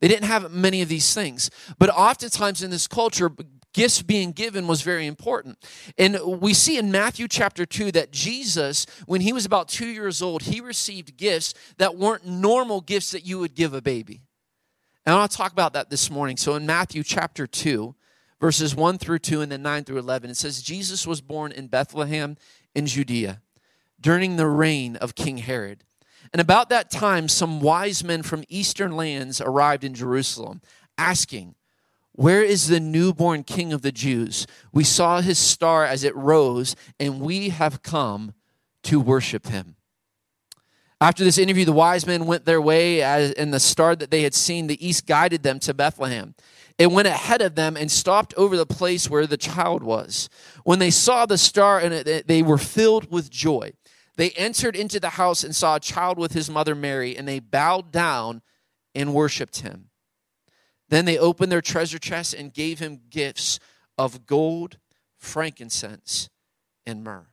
They 0.00 0.08
didn't 0.08 0.26
have 0.26 0.52
many 0.52 0.82
of 0.82 0.88
these 0.88 1.14
things. 1.14 1.50
But 1.78 1.90
oftentimes 1.90 2.64
in 2.64 2.70
this 2.70 2.88
culture, 2.88 3.30
gifts 3.74 4.02
being 4.02 4.32
given 4.32 4.66
was 4.66 4.82
very 4.82 5.06
important. 5.06 5.58
And 5.96 6.18
we 6.40 6.54
see 6.54 6.78
in 6.78 6.90
Matthew 6.90 7.28
chapter 7.28 7.66
2 7.66 7.92
that 7.92 8.12
Jesus, 8.12 8.86
when 9.06 9.20
he 9.20 9.32
was 9.32 9.44
about 9.44 9.68
two 9.68 9.88
years 9.88 10.22
old, 10.22 10.42
he 10.42 10.60
received 10.60 11.16
gifts 11.16 11.54
that 11.76 11.96
weren't 11.96 12.26
normal 12.26 12.80
gifts 12.80 13.10
that 13.12 13.26
you 13.26 13.38
would 13.38 13.54
give 13.54 13.74
a 13.74 13.82
baby. 13.82 14.22
And 15.06 15.14
I'll 15.14 15.28
talk 15.28 15.52
about 15.52 15.72
that 15.72 15.90
this 15.90 16.10
morning. 16.10 16.36
So 16.36 16.54
in 16.54 16.66
Matthew 16.66 17.02
chapter 17.02 17.46
2, 17.46 17.94
verses 18.40 18.74
1 18.74 18.98
through 18.98 19.20
2 19.20 19.40
and 19.40 19.50
then 19.50 19.62
9 19.62 19.84
through 19.84 19.98
11, 19.98 20.30
it 20.30 20.36
says, 20.36 20.62
Jesus 20.62 21.06
was 21.06 21.20
born 21.20 21.52
in 21.52 21.68
Bethlehem 21.68 22.36
in 22.74 22.86
Judea 22.86 23.40
during 24.00 24.36
the 24.36 24.46
reign 24.46 24.96
of 24.96 25.14
King 25.14 25.38
Herod. 25.38 25.84
And 26.32 26.40
about 26.40 26.68
that 26.68 26.90
time, 26.90 27.28
some 27.28 27.60
wise 27.60 28.04
men 28.04 28.22
from 28.22 28.44
eastern 28.48 28.92
lands 28.92 29.40
arrived 29.40 29.82
in 29.82 29.94
Jerusalem, 29.94 30.60
asking, 30.98 31.54
where 32.18 32.42
is 32.42 32.66
the 32.66 32.80
newborn 32.80 33.44
king 33.44 33.72
of 33.72 33.82
the 33.82 33.92
Jews? 33.92 34.44
We 34.72 34.82
saw 34.82 35.20
his 35.20 35.38
star 35.38 35.84
as 35.84 36.02
it 36.02 36.16
rose, 36.16 36.74
and 36.98 37.20
we 37.20 37.50
have 37.50 37.80
come 37.84 38.34
to 38.82 38.98
worship 38.98 39.46
him. 39.46 39.76
After 41.00 41.22
this 41.22 41.38
interview, 41.38 41.64
the 41.64 41.72
wise 41.72 42.08
men 42.08 42.26
went 42.26 42.44
their 42.44 42.60
way, 42.60 43.02
and 43.02 43.54
the 43.54 43.60
star 43.60 43.94
that 43.94 44.10
they 44.10 44.24
had 44.24 44.34
seen, 44.34 44.66
the 44.66 44.84
east 44.84 45.06
guided 45.06 45.44
them 45.44 45.60
to 45.60 45.72
Bethlehem. 45.72 46.34
It 46.76 46.90
went 46.90 47.06
ahead 47.06 47.40
of 47.40 47.54
them 47.54 47.76
and 47.76 47.88
stopped 47.88 48.34
over 48.36 48.56
the 48.56 48.66
place 48.66 49.08
where 49.08 49.28
the 49.28 49.36
child 49.36 49.84
was. 49.84 50.28
When 50.64 50.80
they 50.80 50.90
saw 50.90 51.24
the 51.24 51.38
star, 51.38 51.78
and 51.78 52.04
they 52.26 52.42
were 52.42 52.58
filled 52.58 53.12
with 53.12 53.30
joy. 53.30 53.74
They 54.16 54.30
entered 54.30 54.74
into 54.74 54.98
the 54.98 55.10
house 55.10 55.44
and 55.44 55.54
saw 55.54 55.76
a 55.76 55.80
child 55.80 56.18
with 56.18 56.32
his 56.32 56.50
mother 56.50 56.74
Mary, 56.74 57.16
and 57.16 57.28
they 57.28 57.38
bowed 57.38 57.92
down 57.92 58.42
and 58.92 59.14
worshiped 59.14 59.60
him. 59.60 59.90
Then 60.88 61.04
they 61.04 61.18
opened 61.18 61.52
their 61.52 61.60
treasure 61.60 61.98
chests 61.98 62.32
and 62.32 62.52
gave 62.52 62.78
him 62.78 63.00
gifts 63.10 63.58
of 63.96 64.26
gold, 64.26 64.78
frankincense, 65.18 66.30
and 66.86 67.04
myrrh. 67.04 67.26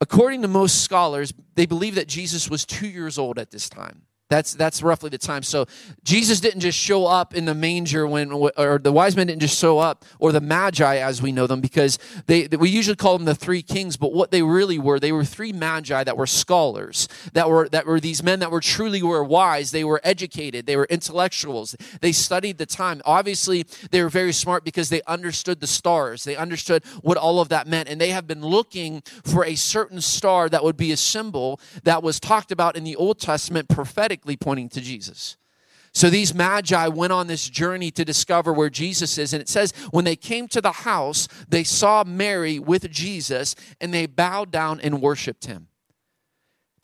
According 0.00 0.42
to 0.42 0.48
most 0.48 0.82
scholars, 0.82 1.32
they 1.54 1.66
believe 1.66 1.94
that 1.94 2.08
Jesus 2.08 2.50
was 2.50 2.64
two 2.64 2.88
years 2.88 3.18
old 3.18 3.38
at 3.38 3.50
this 3.50 3.68
time. 3.68 4.02
That's 4.30 4.54
that's 4.54 4.82
roughly 4.82 5.10
the 5.10 5.18
time. 5.18 5.42
So 5.42 5.66
Jesus 6.02 6.40
didn't 6.40 6.60
just 6.60 6.78
show 6.78 7.06
up 7.06 7.34
in 7.34 7.44
the 7.44 7.54
manger 7.54 8.06
when, 8.06 8.32
or 8.32 8.78
the 8.78 8.90
wise 8.90 9.16
men 9.16 9.26
didn't 9.26 9.42
just 9.42 9.58
show 9.58 9.78
up, 9.78 10.04
or 10.18 10.32
the 10.32 10.40
magi 10.40 10.96
as 10.96 11.20
we 11.20 11.30
know 11.30 11.46
them, 11.46 11.60
because 11.60 11.98
they 12.26 12.48
we 12.48 12.70
usually 12.70 12.96
call 12.96 13.18
them 13.18 13.26
the 13.26 13.34
three 13.34 13.60
kings. 13.60 13.98
But 13.98 14.14
what 14.14 14.30
they 14.30 14.42
really 14.42 14.78
were, 14.78 14.98
they 14.98 15.12
were 15.12 15.24
three 15.24 15.52
magi 15.52 16.02
that 16.04 16.16
were 16.16 16.26
scholars, 16.26 17.06
that 17.34 17.50
were 17.50 17.68
that 17.68 17.86
were 17.86 18.00
these 18.00 18.22
men 18.22 18.38
that 18.38 18.50
were 18.50 18.62
truly 18.62 19.02
were 19.02 19.22
wise. 19.22 19.72
They 19.72 19.84
were 19.84 20.00
educated. 20.02 20.64
They 20.64 20.76
were 20.76 20.86
intellectuals. 20.86 21.76
They 22.00 22.12
studied 22.12 22.56
the 22.56 22.66
time. 22.66 23.02
Obviously, 23.04 23.66
they 23.90 24.02
were 24.02 24.08
very 24.08 24.32
smart 24.32 24.64
because 24.64 24.88
they 24.88 25.02
understood 25.02 25.60
the 25.60 25.66
stars. 25.66 26.24
They 26.24 26.34
understood 26.34 26.82
what 27.02 27.18
all 27.18 27.40
of 27.40 27.50
that 27.50 27.66
meant, 27.66 27.90
and 27.90 28.00
they 28.00 28.10
have 28.10 28.26
been 28.26 28.42
looking 28.42 29.02
for 29.22 29.44
a 29.44 29.54
certain 29.54 30.00
star 30.00 30.48
that 30.48 30.64
would 30.64 30.78
be 30.78 30.92
a 30.92 30.96
symbol 30.96 31.60
that 31.82 32.02
was 32.02 32.18
talked 32.18 32.50
about 32.50 32.74
in 32.74 32.84
the 32.84 32.96
Old 32.96 33.20
Testament 33.20 33.68
prophetic 33.68 34.13
prophetically 34.14 34.36
pointing 34.36 34.68
to 34.70 34.80
Jesus. 34.80 35.36
So 35.92 36.10
these 36.10 36.34
magi 36.34 36.88
went 36.88 37.12
on 37.12 37.28
this 37.28 37.48
journey 37.48 37.90
to 37.92 38.04
discover 38.04 38.52
where 38.52 38.70
Jesus 38.70 39.16
is. 39.16 39.32
And 39.32 39.40
it 39.40 39.48
says, 39.48 39.72
when 39.90 40.04
they 40.04 40.16
came 40.16 40.48
to 40.48 40.60
the 40.60 40.72
house, 40.72 41.28
they 41.48 41.62
saw 41.62 42.02
Mary 42.04 42.58
with 42.58 42.90
Jesus 42.90 43.54
and 43.80 43.94
they 43.94 44.06
bowed 44.06 44.50
down 44.50 44.80
and 44.80 45.00
worshiped 45.00 45.46
him. 45.46 45.68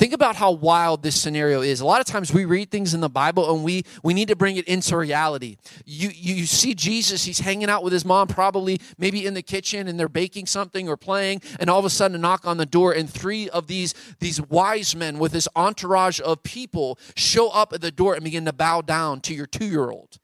Think 0.00 0.14
about 0.14 0.35
how 0.35 0.52
wild 0.52 1.02
this 1.02 1.20
scenario 1.20 1.61
is. 1.61 1.82
A 1.82 1.85
lot 1.85 2.00
of 2.00 2.06
times 2.06 2.32
we 2.32 2.47
read 2.47 2.70
things 2.70 2.94
in 2.94 3.02
the 3.02 3.11
Bible 3.11 3.55
and 3.55 3.62
we, 3.62 3.85
we 4.02 4.14
need 4.14 4.29
to 4.29 4.35
bring 4.35 4.56
it 4.56 4.67
into 4.67 4.97
reality. 4.97 5.58
You, 5.85 6.08
you 6.14 6.47
see 6.47 6.73
Jesus, 6.73 7.25
he's 7.25 7.41
hanging 7.41 7.69
out 7.69 7.85
with 7.85 7.93
his 7.93 8.02
mom, 8.02 8.26
probably 8.26 8.81
maybe 8.97 9.26
in 9.26 9.35
the 9.35 9.43
kitchen, 9.43 9.88
and 9.88 10.00
they're 10.00 10.08
baking 10.08 10.47
something 10.47 10.88
or 10.88 10.97
playing, 10.97 11.42
and 11.61 11.69
all 11.69 11.78
of 11.78 11.85
a 11.85 11.90
sudden 11.90 12.14
a 12.14 12.19
knock 12.19 12.47
on 12.47 12.57
the 12.57 12.64
door, 12.64 12.95
and 12.95 13.11
three 13.11 13.50
of 13.50 13.66
these, 13.66 13.92
these 14.21 14.40
wise 14.40 14.97
men 14.97 15.19
with 15.19 15.33
this 15.33 15.47
entourage 15.54 16.19
of 16.23 16.42
people 16.42 16.99
show 17.14 17.50
up 17.50 17.75
at 17.75 17.83
the 17.83 17.90
door 17.90 18.14
and 18.14 18.25
begin 18.25 18.47
to 18.47 18.54
bow 18.54 18.80
down 18.80 19.21
to 19.21 19.35
your 19.35 19.45
two 19.45 19.66
year 19.66 19.90
old. 19.90 20.19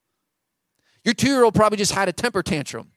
Your 1.04 1.12
two 1.12 1.28
year 1.28 1.45
old 1.45 1.54
probably 1.54 1.76
just 1.76 1.92
had 1.92 2.09
a 2.09 2.14
temper 2.14 2.42
tantrum. 2.42 2.92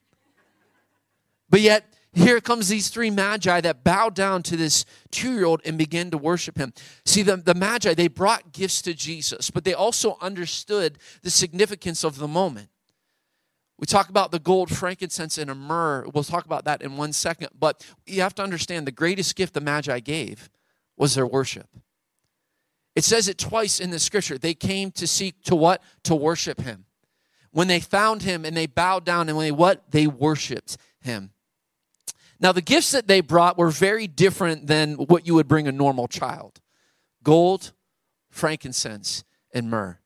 But 1.49 1.59
yet, 1.59 1.93
here 2.13 2.41
comes 2.41 2.69
these 2.69 2.89
three 2.89 3.11
magi 3.11 3.61
that 3.61 3.83
bow 3.83 4.09
down 4.09 4.41
to 4.43 4.57
this 4.57 4.83
two-year-old 5.11 5.61
and 5.63 5.77
begin 5.77 6.09
to 6.11 6.17
worship 6.17 6.57
him. 6.57 6.73
See 7.05 7.21
the, 7.21 7.37
the 7.37 7.53
magi 7.53 7.93
they 7.93 8.07
brought 8.07 8.51
gifts 8.51 8.81
to 8.83 8.93
jesus 8.93 9.51
but 9.51 9.63
they 9.63 9.73
also 9.73 10.17
understood 10.19 10.97
the 11.21 11.29
significance 11.29 12.03
of 12.03 12.17
the 12.17 12.27
moment. 12.27 12.69
We 13.77 13.85
talk 13.85 14.09
about 14.09 14.31
the 14.31 14.39
gold 14.39 14.69
frankincense 14.69 15.37
and 15.37 15.49
a 15.49 15.55
myrrh. 15.55 16.05
We'll 16.13 16.25
talk 16.25 16.45
about 16.45 16.65
that 16.65 16.81
in 16.81 16.97
one 16.97 17.13
second 17.13 17.49
but 17.57 17.85
you 18.05 18.21
have 18.21 18.35
to 18.35 18.43
understand 18.43 18.87
the 18.87 18.91
greatest 18.91 19.35
gift 19.35 19.53
the 19.53 19.61
magi 19.61 19.99
gave 19.99 20.49
was 20.97 21.15
their 21.15 21.27
worship. 21.27 21.67
It 22.95 23.03
says 23.03 23.27
it 23.27 23.37
twice 23.37 23.79
in 23.79 23.91
the 23.91 23.99
scripture. 23.99 24.37
They 24.37 24.55
came 24.55 24.91
to 24.91 25.05
seek 25.05 25.43
to 25.43 25.55
what? 25.55 25.81
To 26.03 26.15
worship 26.15 26.59
him. 26.61 26.85
When 27.51 27.67
they 27.67 27.79
found 27.79 28.23
him 28.23 28.45
and 28.45 28.57
they 28.57 28.65
bowed 28.65 29.05
down 29.05 29.29
and 29.29 29.39
they 29.39 29.51
what? 29.51 29.91
They 29.91 30.07
worshiped 30.07 30.75
him 30.99 31.31
now, 32.39 32.53
the 32.53 32.61
gifts 32.61 32.91
that 32.91 33.07
they 33.07 33.19
brought 33.19 33.57
were 33.57 33.69
very 33.69 34.07
different 34.07 34.67
than 34.67 34.93
what 34.93 35.27
you 35.27 35.35
would 35.35 35.47
bring 35.47 35.67
a 35.67 35.71
normal 35.71 36.07
child 36.07 36.61
gold, 37.21 37.73
frankincense, 38.29 39.23
and 39.53 39.69
myrrh. 39.69 39.99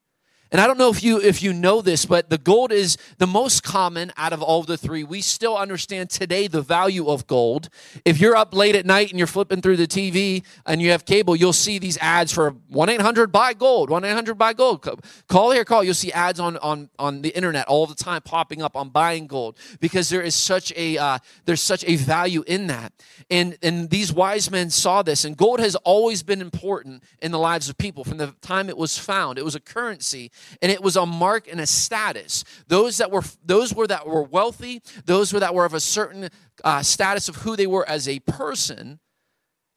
And 0.53 0.61
I 0.61 0.67
don't 0.67 0.77
know 0.77 0.91
if 0.91 1.01
you 1.01 1.19
if 1.19 1.41
you 1.41 1.51
know 1.51 1.81
this, 1.81 2.05
but 2.05 2.29
the 2.29 2.37
gold 2.37 2.71
is 2.71 2.95
the 3.17 3.25
most 3.25 3.63
common 3.63 4.13
out 4.15 4.33
of 4.33 4.43
all 4.43 4.61
the 4.61 4.77
three. 4.77 5.03
We 5.03 5.19
still 5.21 5.57
understand 5.57 6.11
today 6.11 6.45
the 6.45 6.61
value 6.61 7.09
of 7.09 7.25
gold. 7.25 7.69
If 8.05 8.21
you're 8.21 8.35
up 8.35 8.53
late 8.53 8.75
at 8.75 8.85
night 8.85 9.09
and 9.09 9.17
you're 9.17 9.25
flipping 9.25 9.63
through 9.63 9.77
the 9.77 9.87
TV 9.87 10.43
and 10.67 10.79
you 10.79 10.91
have 10.91 11.05
cable, 11.05 11.35
you'll 11.35 11.53
see 11.53 11.79
these 11.79 11.97
ads 11.97 12.31
for 12.31 12.51
1-800 12.71 13.31
buy 13.31 13.53
gold, 13.55 13.89
1-800 13.89 14.37
buy 14.37 14.53
gold. 14.53 14.87
Call 15.27 15.49
here, 15.49 15.65
call. 15.65 15.83
You'll 15.83 15.95
see 15.95 16.11
ads 16.11 16.39
on 16.39 16.57
on 16.57 16.91
on 16.99 17.23
the 17.23 17.35
internet 17.35 17.67
all 17.67 17.87
the 17.87 17.95
time 17.95 18.21
popping 18.21 18.61
up 18.61 18.75
on 18.75 18.89
buying 18.89 19.25
gold 19.25 19.57
because 19.79 20.09
there 20.09 20.21
is 20.21 20.35
such 20.35 20.71
a 20.75 20.99
uh, 20.99 21.17
there's 21.45 21.61
such 21.63 21.83
a 21.85 21.95
value 21.95 22.43
in 22.45 22.67
that. 22.67 22.93
And 23.31 23.57
and 23.63 23.89
these 23.89 24.13
wise 24.13 24.51
men 24.51 24.69
saw 24.69 25.01
this 25.01 25.25
and 25.25 25.35
gold 25.35 25.59
has 25.61 25.75
always 25.77 26.21
been 26.21 26.41
important 26.41 27.01
in 27.23 27.31
the 27.31 27.39
lives 27.39 27.69
of 27.69 27.77
people 27.79 28.03
from 28.03 28.19
the 28.19 28.35
time 28.41 28.69
it 28.69 28.77
was 28.77 28.99
found. 28.99 29.39
It 29.39 29.45
was 29.45 29.55
a 29.55 29.59
currency 29.59 30.29
and 30.61 30.71
it 30.71 30.81
was 30.81 30.95
a 30.95 31.05
mark 31.05 31.47
and 31.49 31.59
a 31.59 31.67
status. 31.67 32.43
Those 32.67 32.97
that 32.97 33.11
were 33.11 33.23
those 33.45 33.73
were 33.73 33.87
that 33.87 34.07
were 34.07 34.23
wealthy, 34.23 34.81
those 35.05 35.33
were 35.33 35.39
that 35.39 35.53
were 35.53 35.65
of 35.65 35.73
a 35.73 35.79
certain 35.79 36.29
uh, 36.63 36.81
status 36.81 37.29
of 37.29 37.37
who 37.37 37.55
they 37.55 37.67
were 37.67 37.87
as 37.87 38.07
a 38.07 38.19
person, 38.19 38.99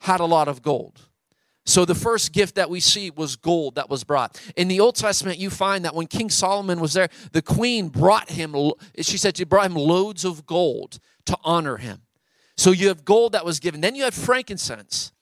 had 0.00 0.20
a 0.20 0.24
lot 0.26 0.48
of 0.48 0.62
gold. 0.62 1.08
So 1.66 1.84
the 1.84 1.96
first 1.96 2.32
gift 2.32 2.54
that 2.54 2.70
we 2.70 2.78
see 2.78 3.10
was 3.10 3.34
gold 3.34 3.74
that 3.74 3.90
was 3.90 4.04
brought. 4.04 4.40
In 4.54 4.68
the 4.68 4.78
Old 4.78 4.94
Testament, 4.94 5.38
you 5.38 5.50
find 5.50 5.84
that 5.84 5.96
when 5.96 6.06
King 6.06 6.30
Solomon 6.30 6.78
was 6.78 6.92
there, 6.92 7.08
the 7.32 7.42
queen 7.42 7.88
brought 7.88 8.30
him, 8.30 8.54
she 9.00 9.18
said 9.18 9.36
she 9.36 9.44
brought 9.44 9.66
him 9.66 9.74
loads 9.74 10.24
of 10.24 10.46
gold 10.46 11.00
to 11.26 11.36
honor 11.42 11.76
him. 11.76 12.02
So 12.56 12.70
you 12.70 12.86
have 12.88 13.04
gold 13.04 13.32
that 13.32 13.44
was 13.44 13.58
given. 13.58 13.80
Then 13.80 13.96
you 13.96 14.04
have 14.04 14.14
frankincense. 14.14 15.12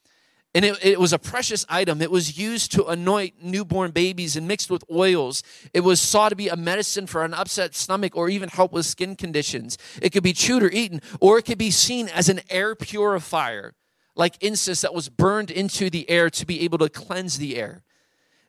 And 0.54 0.64
it, 0.64 0.78
it, 0.84 1.00
was 1.00 1.12
a 1.12 1.18
precious 1.18 1.66
item. 1.68 2.00
It 2.00 2.12
was 2.12 2.38
used 2.38 2.70
to 2.73 2.87
anoint 2.87 3.42
newborn 3.42 3.90
babies 3.90 4.37
and 4.37 4.46
mixed 4.46 4.70
with 4.70 4.84
oils. 4.88 5.42
It 5.73 5.80
was 5.80 6.00
sought 6.00 6.28
to 6.28 6.37
be 6.37 6.49
a 6.49 6.56
medicine 6.56 7.08
for 7.08 7.25
an 7.25 7.34
upset 7.34 7.75
stomach 7.75 8.16
or 8.16 8.28
even 8.28 8.49
help 8.49 8.73
with 8.73 8.87
skin 8.87 9.16
conditions. 9.16 9.76
It 10.00 10.11
could 10.11 10.23
be 10.23 10.32
chewed 10.32 10.62
or 10.62 10.70
eaten, 10.70 11.02
or 11.20 11.38
it 11.38 11.42
could 11.42 11.58
be 11.58 11.73
seen 11.73 12.08
as 12.08 12.28
an 12.28 12.40
air 12.50 12.76
purifier, 12.76 13.75
like 14.14 14.40
incense 14.40 14.82
that 14.82 14.94
was 14.94 15.08
burned 15.08 15.50
into 15.50 15.90
the 15.90 16.08
air 16.08 16.30
to 16.30 16.46
be 16.46 16.61
able 16.61 16.78
to 16.78 16.88
cleanse 16.88 17.38
the 17.38 17.56
air. 17.56 17.82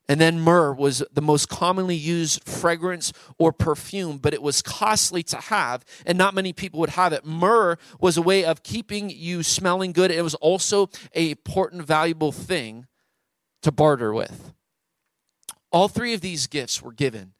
And 0.07 0.21
then 0.21 0.39
myrrh 0.39 0.73
was 0.73 1.03
the 1.11 1.21
most 1.21 1.49
commonly 1.49 1.95
used 1.95 2.47
fragrance 2.47 3.11
or 3.39 3.51
perfume, 3.51 4.19
but 4.19 4.35
it 4.35 4.41
was 4.41 4.61
costly 4.61 5.23
to 5.23 5.37
have, 5.37 5.83
and 6.05 6.17
not 6.17 6.35
many 6.35 6.53
people 6.53 6.79
would 6.79 6.91
have 6.91 7.11
it. 7.11 7.25
Myrrh 7.25 7.77
was 7.99 8.15
a 8.15 8.21
way 8.21 8.45
of 8.45 8.61
keeping 8.61 9.09
you 9.09 9.41
smelling 9.41 9.93
good. 9.93 10.11
It 10.11 10.21
was 10.21 10.35
also 10.35 10.89
a 11.15 11.31
important, 11.31 11.83
valuable 11.83 12.31
thing 12.31 12.85
to 13.63 13.71
barter 13.71 14.13
with. 14.13 14.53
All 15.71 15.87
three 15.87 16.13
of 16.13 16.21
these 16.21 16.45
gifts 16.45 16.83
were 16.83 16.93
given 16.93 17.33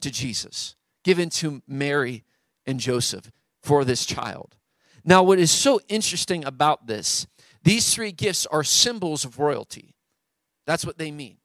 to 0.00 0.10
Jesus, 0.10 0.76
given 1.02 1.30
to 1.30 1.62
Mary 1.66 2.22
and 2.64 2.78
Joseph 2.78 3.32
for 3.60 3.84
this 3.84 4.06
child. 4.06 4.56
Now, 5.04 5.22
what 5.24 5.40
is 5.40 5.50
so 5.50 5.80
interesting 5.88 6.44
about 6.44 6.86
this, 6.86 7.26
these 7.64 7.92
three 7.92 8.12
gifts 8.12 8.46
are 8.46 8.62
symbols 8.62 9.24
of 9.24 9.40
royalty. 9.40 9.94
That's 10.64 10.86
what 10.86 10.96
they 10.96 11.10
mean 11.10 11.38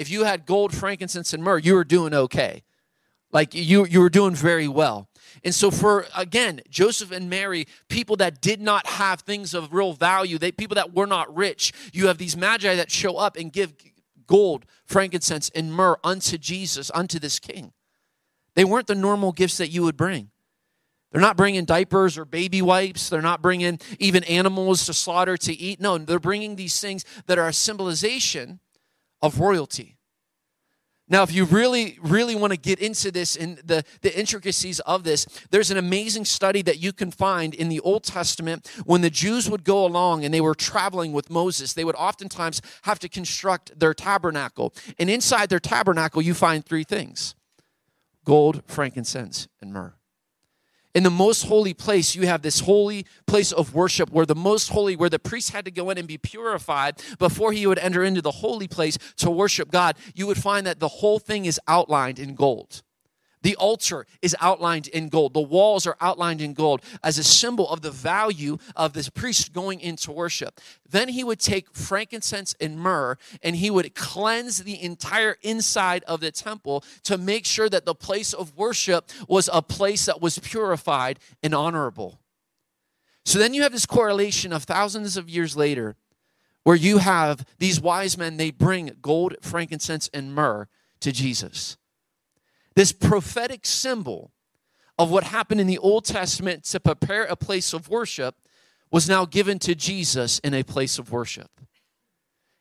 if 0.00 0.10
you 0.10 0.24
had 0.24 0.46
gold, 0.46 0.74
frankincense, 0.74 1.34
and 1.34 1.44
myrrh, 1.44 1.58
you 1.58 1.74
were 1.74 1.84
doing 1.84 2.14
okay. 2.14 2.62
Like 3.32 3.54
you, 3.54 3.84
you 3.84 4.00
were 4.00 4.08
doing 4.08 4.34
very 4.34 4.66
well. 4.66 5.08
And 5.44 5.54
so, 5.54 5.70
for 5.70 6.06
again, 6.16 6.62
Joseph 6.70 7.12
and 7.12 7.28
Mary, 7.28 7.66
people 7.88 8.16
that 8.16 8.40
did 8.40 8.62
not 8.62 8.86
have 8.86 9.20
things 9.20 9.52
of 9.52 9.74
real 9.74 9.92
value, 9.92 10.38
they 10.38 10.52
people 10.52 10.76
that 10.76 10.94
were 10.94 11.06
not 11.06 11.36
rich, 11.36 11.74
you 11.92 12.06
have 12.06 12.16
these 12.16 12.34
magi 12.34 12.74
that 12.74 12.90
show 12.90 13.18
up 13.18 13.36
and 13.36 13.52
give 13.52 13.74
gold, 14.26 14.64
frankincense, 14.86 15.50
and 15.54 15.70
myrrh 15.70 15.98
unto 16.02 16.38
Jesus, 16.38 16.90
unto 16.94 17.18
this 17.18 17.38
king. 17.38 17.72
They 18.54 18.64
weren't 18.64 18.86
the 18.86 18.94
normal 18.94 19.32
gifts 19.32 19.58
that 19.58 19.68
you 19.68 19.82
would 19.82 19.98
bring. 19.98 20.30
They're 21.12 21.20
not 21.20 21.36
bringing 21.36 21.66
diapers 21.66 22.16
or 22.16 22.24
baby 22.24 22.62
wipes. 22.62 23.10
They're 23.10 23.20
not 23.20 23.42
bringing 23.42 23.80
even 23.98 24.24
animals 24.24 24.86
to 24.86 24.94
slaughter 24.94 25.36
to 25.36 25.52
eat. 25.52 25.78
No, 25.78 25.98
they're 25.98 26.18
bringing 26.18 26.56
these 26.56 26.80
things 26.80 27.04
that 27.26 27.38
are 27.38 27.48
a 27.48 27.52
symbolization 27.52 28.60
of 29.22 29.40
royalty. 29.40 29.96
Now, 31.08 31.24
if 31.24 31.32
you 31.32 31.44
really, 31.44 31.98
really 32.00 32.36
want 32.36 32.52
to 32.52 32.56
get 32.56 32.78
into 32.78 33.10
this 33.10 33.34
and 33.34 33.58
the, 33.58 33.84
the 34.00 34.16
intricacies 34.16 34.78
of 34.80 35.02
this, 35.02 35.26
there's 35.50 35.72
an 35.72 35.76
amazing 35.76 36.24
study 36.24 36.62
that 36.62 36.78
you 36.78 36.92
can 36.92 37.10
find 37.10 37.52
in 37.52 37.68
the 37.68 37.80
Old 37.80 38.04
Testament 38.04 38.70
when 38.84 39.00
the 39.00 39.10
Jews 39.10 39.50
would 39.50 39.64
go 39.64 39.84
along 39.84 40.24
and 40.24 40.32
they 40.32 40.40
were 40.40 40.54
traveling 40.54 41.12
with 41.12 41.28
Moses. 41.28 41.72
They 41.72 41.84
would 41.84 41.96
oftentimes 41.96 42.62
have 42.82 43.00
to 43.00 43.08
construct 43.08 43.76
their 43.76 43.92
tabernacle. 43.92 44.72
And 45.00 45.10
inside 45.10 45.48
their 45.48 45.58
tabernacle, 45.58 46.22
you 46.22 46.32
find 46.32 46.64
three 46.64 46.84
things 46.84 47.34
gold, 48.24 48.62
frankincense, 48.68 49.48
and 49.60 49.72
myrrh 49.72 49.94
in 50.94 51.02
the 51.04 51.10
most 51.10 51.42
holy 51.42 51.74
place, 51.74 52.14
you 52.16 52.26
have 52.26 52.42
this 52.42 52.60
holy 52.60 53.06
place 53.26 53.52
of 53.52 53.74
worship 53.74 54.10
where 54.10 54.26
the 54.26 54.34
most 54.34 54.70
holy, 54.70 54.96
where 54.96 55.08
the 55.08 55.18
priest 55.18 55.50
had 55.50 55.64
to 55.64 55.70
go 55.70 55.90
in 55.90 55.98
and 55.98 56.08
be 56.08 56.18
purified 56.18 57.00
before 57.18 57.52
he 57.52 57.66
would 57.66 57.78
enter 57.78 58.02
into 58.02 58.20
the 58.20 58.30
holy 58.30 58.66
place 58.66 58.98
to 59.16 59.30
worship 59.30 59.70
God. 59.70 59.96
You 60.14 60.26
would 60.26 60.38
find 60.38 60.66
that 60.66 60.80
the 60.80 60.88
whole 60.88 61.18
thing 61.18 61.44
is 61.44 61.60
outlined 61.68 62.18
in 62.18 62.34
gold. 62.34 62.82
The 63.42 63.56
altar 63.56 64.06
is 64.20 64.36
outlined 64.40 64.88
in 64.88 65.08
gold. 65.08 65.34
The 65.34 65.40
walls 65.40 65.86
are 65.86 65.96
outlined 66.00 66.40
in 66.40 66.52
gold 66.52 66.82
as 67.02 67.18
a 67.18 67.24
symbol 67.24 67.68
of 67.68 67.80
the 67.80 67.90
value 67.90 68.58
of 68.76 68.92
this 68.92 69.08
priest 69.08 69.52
going 69.52 69.80
into 69.80 70.12
worship. 70.12 70.60
Then 70.88 71.08
he 71.08 71.24
would 71.24 71.40
take 71.40 71.74
frankincense 71.74 72.54
and 72.60 72.78
myrrh 72.78 73.16
and 73.42 73.56
he 73.56 73.70
would 73.70 73.94
cleanse 73.94 74.58
the 74.58 74.82
entire 74.82 75.36
inside 75.42 76.04
of 76.04 76.20
the 76.20 76.30
temple 76.30 76.84
to 77.04 77.16
make 77.16 77.46
sure 77.46 77.68
that 77.68 77.86
the 77.86 77.94
place 77.94 78.32
of 78.32 78.56
worship 78.56 79.10
was 79.26 79.48
a 79.52 79.62
place 79.62 80.06
that 80.06 80.20
was 80.20 80.38
purified 80.38 81.18
and 81.42 81.54
honorable. 81.54 82.20
So 83.24 83.38
then 83.38 83.54
you 83.54 83.62
have 83.62 83.72
this 83.72 83.86
correlation 83.86 84.52
of 84.52 84.64
thousands 84.64 85.16
of 85.16 85.28
years 85.28 85.56
later 85.56 85.96
where 86.64 86.76
you 86.76 86.98
have 86.98 87.46
these 87.58 87.80
wise 87.80 88.18
men, 88.18 88.36
they 88.36 88.50
bring 88.50 88.96
gold, 89.00 89.36
frankincense, 89.40 90.10
and 90.12 90.34
myrrh 90.34 90.68
to 91.00 91.10
Jesus. 91.10 91.78
This 92.76 92.92
prophetic 92.92 93.66
symbol 93.66 94.32
of 94.98 95.10
what 95.10 95.24
happened 95.24 95.60
in 95.60 95.66
the 95.66 95.78
Old 95.78 96.04
Testament 96.04 96.64
to 96.64 96.80
prepare 96.80 97.24
a 97.24 97.36
place 97.36 97.72
of 97.72 97.88
worship 97.88 98.36
was 98.90 99.08
now 99.08 99.24
given 99.24 99.58
to 99.60 99.74
Jesus 99.74 100.38
in 100.40 100.54
a 100.54 100.62
place 100.62 100.98
of 100.98 101.10
worship. 101.10 101.50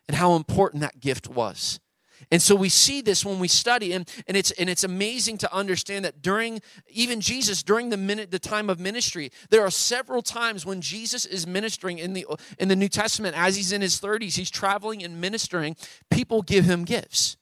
And 0.07 0.15
how 0.15 0.35
important 0.35 0.81
that 0.81 0.99
gift 0.99 1.27
was. 1.27 1.79
And 2.31 2.41
so 2.41 2.55
we 2.55 2.69
see 2.69 3.01
this 3.01 3.25
when 3.25 3.39
we 3.39 3.47
study, 3.47 3.93
and, 3.93 4.09
and 4.27 4.35
it's 4.35 4.51
and 4.51 4.69
it's 4.69 4.83
amazing 4.83 5.37
to 5.39 5.53
understand 5.53 6.03
that 6.05 6.21
during 6.21 6.61
even 6.89 7.21
Jesus, 7.21 7.63
during 7.63 7.89
the 7.89 7.97
minute 7.97 8.29
the 8.29 8.39
time 8.39 8.69
of 8.69 8.79
ministry, 8.79 9.31
there 9.49 9.61
are 9.61 9.71
several 9.71 10.21
times 10.21 10.65
when 10.65 10.81
Jesus 10.81 11.25
is 11.25 11.47
ministering 11.47 11.97
in 11.97 12.13
the 12.13 12.25
in 12.57 12.67
the 12.67 12.75
New 12.75 12.89
Testament 12.89 13.37
as 13.37 13.55
he's 13.55 13.71
in 13.71 13.81
his 13.81 13.99
30s, 13.99 14.35
he's 14.35 14.51
traveling 14.51 15.03
and 15.03 15.21
ministering, 15.21 15.75
people 16.09 16.41
give 16.41 16.65
him 16.65 16.83
gifts. 16.83 17.37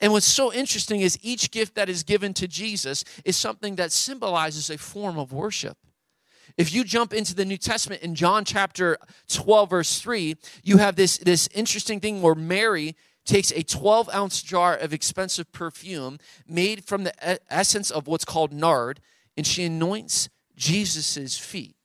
And 0.00 0.12
what's 0.12 0.26
so 0.26 0.52
interesting 0.52 1.00
is 1.00 1.18
each 1.22 1.50
gift 1.50 1.74
that 1.74 1.88
is 1.88 2.02
given 2.02 2.34
to 2.34 2.48
Jesus 2.48 3.04
is 3.24 3.36
something 3.36 3.76
that 3.76 3.92
symbolizes 3.92 4.70
a 4.70 4.78
form 4.78 5.18
of 5.18 5.32
worship. 5.32 5.76
If 6.56 6.72
you 6.72 6.84
jump 6.84 7.14
into 7.14 7.34
the 7.34 7.44
New 7.44 7.56
Testament 7.56 8.02
in 8.02 8.14
John 8.14 8.44
chapter 8.44 8.98
12, 9.28 9.70
verse 9.70 10.00
3, 10.00 10.36
you 10.62 10.78
have 10.78 10.96
this, 10.96 11.18
this 11.18 11.48
interesting 11.54 12.00
thing 12.00 12.20
where 12.20 12.34
Mary 12.34 12.94
takes 13.24 13.52
a 13.52 13.62
12 13.62 14.10
ounce 14.12 14.42
jar 14.42 14.74
of 14.74 14.92
expensive 14.92 15.50
perfume 15.52 16.18
made 16.46 16.84
from 16.84 17.04
the 17.04 17.52
essence 17.52 17.90
of 17.90 18.06
what's 18.06 18.24
called 18.24 18.52
nard, 18.52 19.00
and 19.36 19.46
she 19.46 19.64
anoints 19.64 20.28
Jesus' 20.56 21.38
feet 21.38 21.76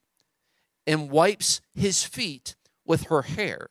and 0.85 1.09
wipes 1.09 1.61
his 1.73 2.03
feet 2.03 2.55
with 2.85 3.03
her 3.03 3.21
hair. 3.23 3.69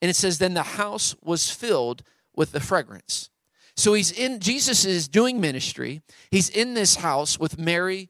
And 0.00 0.10
it 0.10 0.16
says, 0.16 0.38
Then 0.38 0.54
the 0.54 0.62
house 0.62 1.16
was 1.22 1.50
filled 1.50 2.02
with 2.34 2.52
the 2.52 2.60
fragrance. 2.60 3.30
So 3.78 3.94
he's 3.94 4.10
in, 4.10 4.40
Jesus 4.40 4.84
is 4.84 5.06
doing 5.06 5.40
ministry. 5.40 6.02
He's 6.32 6.48
in 6.48 6.74
this 6.74 6.96
house 6.96 7.38
with 7.38 7.60
Mary, 7.60 8.08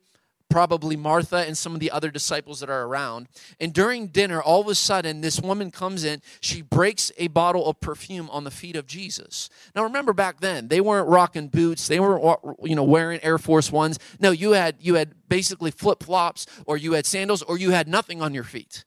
probably 0.49 0.97
Martha, 0.97 1.45
and 1.47 1.59
some 1.59 1.75
of 1.75 1.81
the 1.81 1.91
other 1.91 2.11
disciples 2.11 2.61
that 2.61 2.71
are 2.71 2.85
around. 2.87 3.29
And 3.61 3.75
during 3.75 4.07
dinner, 4.07 4.41
all 4.41 4.63
of 4.63 4.69
a 4.69 4.75
sudden, 4.75 5.21
this 5.21 5.43
woman 5.43 5.71
comes 5.71 6.05
in. 6.05 6.23
She 6.41 6.63
breaks 6.63 7.13
a 7.19 7.29
bottle 7.29 7.67
of 7.67 7.81
perfume 7.81 8.31
on 8.31 8.45
the 8.45 8.51
feet 8.51 8.77
of 8.77 8.87
Jesus. 8.87 9.51
Now, 9.75 9.83
remember 9.83 10.15
back 10.15 10.41
then, 10.41 10.69
they 10.69 10.81
weren't 10.81 11.07
rocking 11.07 11.49
boots. 11.49 11.87
They 11.87 12.01
weren't, 12.01 12.25
you 12.63 12.75
know, 12.75 12.83
wearing 12.83 13.21
Air 13.23 13.37
Force 13.37 13.71
Ones. 13.71 13.99
No, 14.19 14.31
you 14.31 14.53
had, 14.53 14.77
you 14.81 14.95
had 14.95 15.29
basically 15.29 15.71
flip 15.71 16.03
flops, 16.03 16.47
or 16.65 16.79
you 16.79 16.95
had 16.95 17.05
sandals, 17.05 17.43
or 17.43 17.59
you 17.59 17.73
had 17.73 17.89
nothing 17.89 18.23
on 18.23 18.33
your 18.33 18.45
feet. 18.45 18.87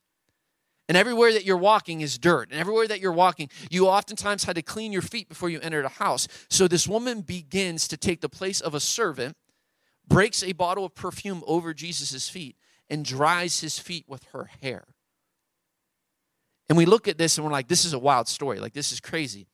And 0.91 0.97
everywhere 0.97 1.31
that 1.31 1.45
you're 1.45 1.55
walking 1.55 2.01
is 2.01 2.17
dirt. 2.17 2.51
And 2.51 2.59
everywhere 2.59 2.85
that 2.85 2.99
you're 2.99 3.13
walking, 3.13 3.47
you 3.69 3.87
oftentimes 3.87 4.43
had 4.43 4.57
to 4.57 4.61
clean 4.61 4.91
your 4.91 5.01
feet 5.01 5.29
before 5.29 5.49
you 5.49 5.57
entered 5.61 5.85
a 5.85 5.87
house. 5.87 6.27
So 6.49 6.67
this 6.67 6.85
woman 6.85 7.21
begins 7.21 7.87
to 7.87 7.95
take 7.95 8.19
the 8.19 8.27
place 8.27 8.59
of 8.59 8.75
a 8.75 8.81
servant, 8.81 9.37
breaks 10.05 10.43
a 10.43 10.51
bottle 10.51 10.83
of 10.83 10.93
perfume 10.93 11.43
over 11.47 11.73
Jesus' 11.73 12.27
feet, 12.27 12.57
and 12.89 13.05
dries 13.05 13.61
his 13.61 13.79
feet 13.79 14.03
with 14.09 14.25
her 14.33 14.49
hair. 14.61 14.83
And 16.67 16.77
we 16.77 16.85
look 16.85 17.07
at 17.07 17.17
this 17.17 17.37
and 17.37 17.45
we're 17.45 17.53
like, 17.53 17.69
this 17.69 17.85
is 17.85 17.93
a 17.93 17.99
wild 17.99 18.27
story. 18.27 18.59
Like, 18.59 18.73
this 18.73 18.91
is 18.91 18.99
crazy. 18.99 19.47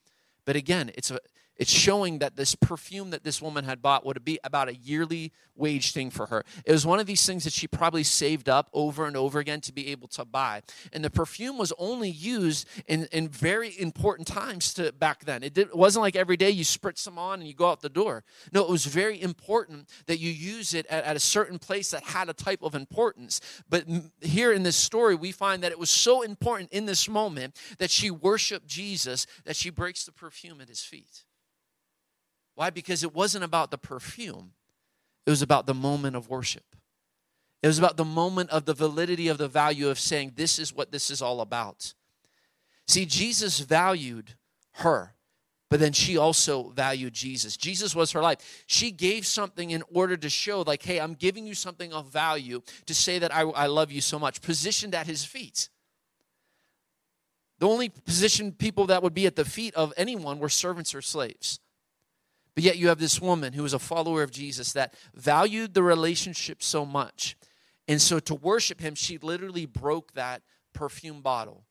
But 0.44 0.56
again, 0.56 0.90
it's 0.96 1.12
a 1.12 1.20
it's 1.58 1.72
showing 1.72 2.20
that 2.20 2.36
this 2.36 2.56
perfume 2.56 3.10
that 3.12 3.24
this 3.24 3.42
woman 3.42 3.66
had 3.66 3.82
bought 3.82 4.06
would 4.06 4.24
be 4.24 4.40
about 4.44 4.70
a 4.70 4.76
yearly 4.76 5.32
wage 5.56 5.92
thing 5.92 6.10
for 6.10 6.28
her. 6.28 6.46
It 6.66 6.72
was 6.72 6.86
one 6.86 7.00
of 7.00 7.08
these 7.08 7.26
things 7.26 7.44
that 7.44 7.54
she 7.54 7.68
probably 7.68 8.04
saved 8.04 8.48
up 8.48 8.70
over 8.74 9.06
and 9.06 9.18
over 9.18 9.40
again 9.40 9.62
to 9.62 9.74
be 9.74 9.88
able 9.88 10.08
to 10.10 10.26
buy. 10.26 10.62
And 10.94 11.04
the 11.04 11.10
perfume 11.10 11.58
was 11.58 11.74
only 11.78 12.10
used 12.10 12.68
in, 12.88 13.08
in 13.12 13.28
very 13.28 13.80
important 13.80 14.28
times 14.28 14.74
to 14.76 14.92
back 14.92 15.26
then. 15.26 15.44
It, 15.44 15.54
did, 15.54 15.70
it 15.70 15.76
wasn't 15.76 16.04
like 16.04 16.16
every 16.16 16.38
day 16.38 16.50
you 16.50 16.64
spritz 16.64 17.04
them 17.04 17.18
on 17.18 17.40
and 17.40 17.48
you 17.48 17.54
go 17.54 17.70
out 17.70 17.82
the 17.82 17.90
door. 17.90 18.24
No, 18.54 18.64
it 18.64 18.70
was 18.70 18.86
very 18.86 19.22
important 19.22 19.90
that 20.06 20.20
you 20.20 20.32
use 20.32 20.74
it 20.74 20.86
at, 20.88 21.04
at 21.04 21.16
a 21.16 21.20
certain 21.20 21.60
place 21.60 21.92
that 21.92 22.04
had 22.04 22.30
a 22.30 22.34
type 22.34 22.62
of 22.62 22.76
importance. 22.76 23.42
But 23.70 23.86
here 24.22 24.52
in 24.52 24.64
this 24.64 24.76
story, 24.76 25.16
we 25.16 25.32
find 25.32 25.64
that 25.64 25.72
it 25.72 25.80
was 25.80 25.90
so 25.90 26.22
important 26.22 26.72
in 26.72 26.86
this 26.86 27.10
moment 27.10 27.56
that 27.80 27.90
she 27.90 28.12
worshiped 28.12 28.68
Jesus 28.68 29.26
that 29.46 29.56
she 29.56 29.70
breaks 29.70 30.06
the 30.06 30.12
perfume 30.12 30.62
at 30.62 30.70
his 30.70 30.82
feet. 30.82 31.24
Why? 32.58 32.72
Because 32.72 33.04
it 33.04 33.14
wasn't 33.14 33.44
about 33.44 33.70
the 33.70 33.78
perfume, 33.78 34.54
it 35.28 35.30
was 35.30 35.44
about 35.44 35.68
the 35.68 35.76
moment 35.76 36.16
of 36.16 36.28
worship. 36.28 36.64
It 37.62 37.68
was 37.68 37.78
about 37.78 37.98
the 37.98 38.06
moment 38.06 38.50
of 38.50 38.66
the 38.66 38.74
validity 38.74 39.28
of 39.28 39.38
the 39.38 39.48
value 39.48 39.90
of 39.90 40.00
saying, 40.00 40.34
This 40.36 40.58
is 40.58 40.74
what 40.74 40.92
this 40.92 41.12
is 41.12 41.22
all 41.22 41.40
about. 41.40 41.94
See, 42.88 43.06
Jesus 43.06 43.60
valued 43.60 44.34
her, 44.78 45.14
but 45.70 45.80
then 45.80 45.94
she 45.94 46.18
also 46.18 46.70
valued 46.70 47.14
Jesus. 47.14 47.58
Jesus 47.58 47.94
was 47.94 48.12
her 48.14 48.24
life. 48.24 48.64
She 48.66 48.90
gave 48.90 49.28
something 49.28 49.70
in 49.70 49.84
order 49.94 50.18
to 50.18 50.30
show, 50.30 50.62
like, 50.62 50.82
hey, 50.82 51.00
I'm 51.00 51.14
giving 51.14 51.46
you 51.46 51.54
something 51.54 51.94
of 51.94 52.08
value 52.08 52.64
to 52.88 52.96
say 52.96 53.20
that 53.20 53.32
I, 53.36 53.42
I 53.42 53.68
love 53.68 53.92
you 53.92 54.02
so 54.02 54.18
much, 54.18 54.42
positioned 54.42 54.96
at 54.96 55.06
his 55.06 55.24
feet. 55.24 55.70
The 57.60 57.68
only 57.68 57.90
position 57.90 58.52
people 58.52 58.88
that 58.88 59.04
would 59.04 59.14
be 59.14 59.28
at 59.28 59.36
the 59.36 59.46
feet 59.46 59.76
of 59.76 59.94
anyone 59.96 60.40
were 60.40 60.50
servants 60.50 60.96
or 60.96 61.04
slaves. 61.04 61.60
But 62.58 62.64
yet 62.64 62.80
you 62.80 62.88
have 62.88 62.98
this 62.98 63.22
woman 63.22 63.54
who 63.54 63.62
was 63.62 63.76
a 63.76 63.78
follower 63.78 64.24
of 64.24 64.32
Jesus 64.32 64.74
that 64.74 64.96
valued 65.14 65.76
the 65.76 65.84
relationship 65.84 66.64
so 66.64 66.88
much. 66.88 67.38
And 67.88 68.02
so 68.02 68.18
to 68.22 68.34
worship 68.34 68.82
him, 68.82 68.96
she 68.96 69.20
literally 69.20 69.68
broke 69.68 70.14
that 70.14 70.42
perfume 70.74 71.22
bottle 71.22 71.66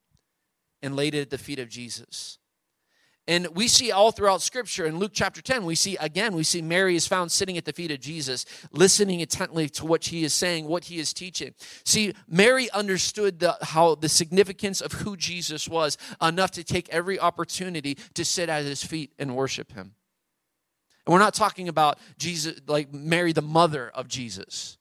and 0.80 0.94
laid 0.94 1.16
it 1.16 1.22
at 1.22 1.30
the 1.30 1.38
feet 1.38 1.58
of 1.58 1.68
Jesus. 1.68 2.38
And 3.26 3.48
we 3.56 3.66
see 3.66 3.90
all 3.90 4.12
throughout 4.12 4.42
scripture 4.42 4.86
in 4.86 5.00
Luke 5.00 5.10
chapter 5.12 5.42
10, 5.42 5.64
we 5.64 5.74
see 5.74 5.96
again, 5.96 6.36
we 6.36 6.44
see 6.44 6.62
Mary 6.62 6.94
is 6.94 7.08
found 7.08 7.32
sitting 7.32 7.58
at 7.58 7.64
the 7.64 7.72
feet 7.72 7.90
of 7.90 7.98
Jesus, 7.98 8.44
listening 8.70 9.18
intently 9.18 9.68
to 9.70 9.84
what 9.84 10.04
he 10.04 10.22
is 10.22 10.32
saying, 10.34 10.68
what 10.68 10.84
he 10.84 11.00
is 11.00 11.12
teaching. 11.12 11.52
See, 11.84 12.14
Mary 12.28 12.70
understood 12.70 13.40
the, 13.40 13.56
how 13.60 13.96
the 13.96 14.08
significance 14.08 14.80
of 14.80 14.92
who 14.92 15.16
Jesus 15.16 15.68
was 15.68 15.98
enough 16.22 16.52
to 16.52 16.62
take 16.62 16.88
every 16.90 17.18
opportunity 17.18 17.98
to 18.14 18.24
sit 18.24 18.48
at 18.48 18.64
his 18.64 18.84
feet 18.84 19.12
and 19.18 19.34
worship 19.34 19.72
him. 19.72 19.96
And 21.06 21.12
we're 21.12 21.20
not 21.20 21.34
talking 21.34 21.68
about 21.68 21.98
Jesus, 22.18 22.60
like 22.66 22.92
Mary, 22.92 23.32
the 23.32 23.42
mother 23.42 23.90
of 23.94 24.08
Jesus. 24.08 24.76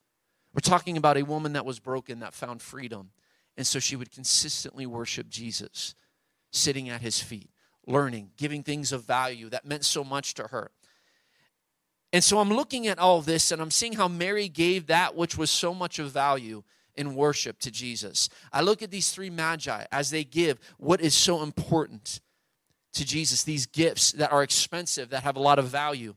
We're 0.52 0.60
talking 0.60 0.96
about 0.96 1.16
a 1.16 1.22
woman 1.22 1.52
that 1.52 1.64
was 1.64 1.78
broken, 1.78 2.20
that 2.20 2.34
found 2.34 2.60
freedom. 2.60 3.10
And 3.56 3.66
so 3.66 3.78
she 3.78 3.96
would 3.96 4.10
consistently 4.10 4.86
worship 4.86 5.28
Jesus, 5.28 5.94
sitting 6.50 6.88
at 6.88 7.00
his 7.00 7.20
feet 7.20 7.50
learning, 7.86 8.30
giving 8.36 8.62
things 8.62 8.92
of 8.92 9.04
value 9.04 9.48
that 9.50 9.64
meant 9.64 9.84
so 9.84 10.02
much 10.02 10.34
to 10.34 10.48
her. 10.48 10.70
And 12.12 12.22
so 12.22 12.38
I'm 12.38 12.50
looking 12.50 12.86
at 12.86 12.98
all 12.98 13.20
this 13.20 13.50
and 13.50 13.60
I'm 13.60 13.70
seeing 13.70 13.94
how 13.94 14.08
Mary 14.08 14.48
gave 14.48 14.86
that 14.86 15.14
which 15.14 15.36
was 15.36 15.50
so 15.50 15.74
much 15.74 15.98
of 15.98 16.10
value 16.10 16.62
in 16.94 17.14
worship 17.14 17.58
to 17.60 17.70
Jesus. 17.70 18.28
I 18.52 18.62
look 18.62 18.82
at 18.82 18.90
these 18.90 19.10
three 19.10 19.30
magi 19.30 19.84
as 19.92 20.10
they 20.10 20.24
give 20.24 20.58
what 20.78 21.00
is 21.00 21.14
so 21.14 21.42
important 21.42 22.20
to 22.96 23.04
Jesus, 23.04 23.42
these 23.42 23.66
gifts 23.66 24.12
that 24.12 24.32
are 24.32 24.42
expensive, 24.42 25.10
that 25.10 25.22
have 25.22 25.36
a 25.36 25.40
lot 25.40 25.58
of 25.58 25.66
value. 25.66 26.14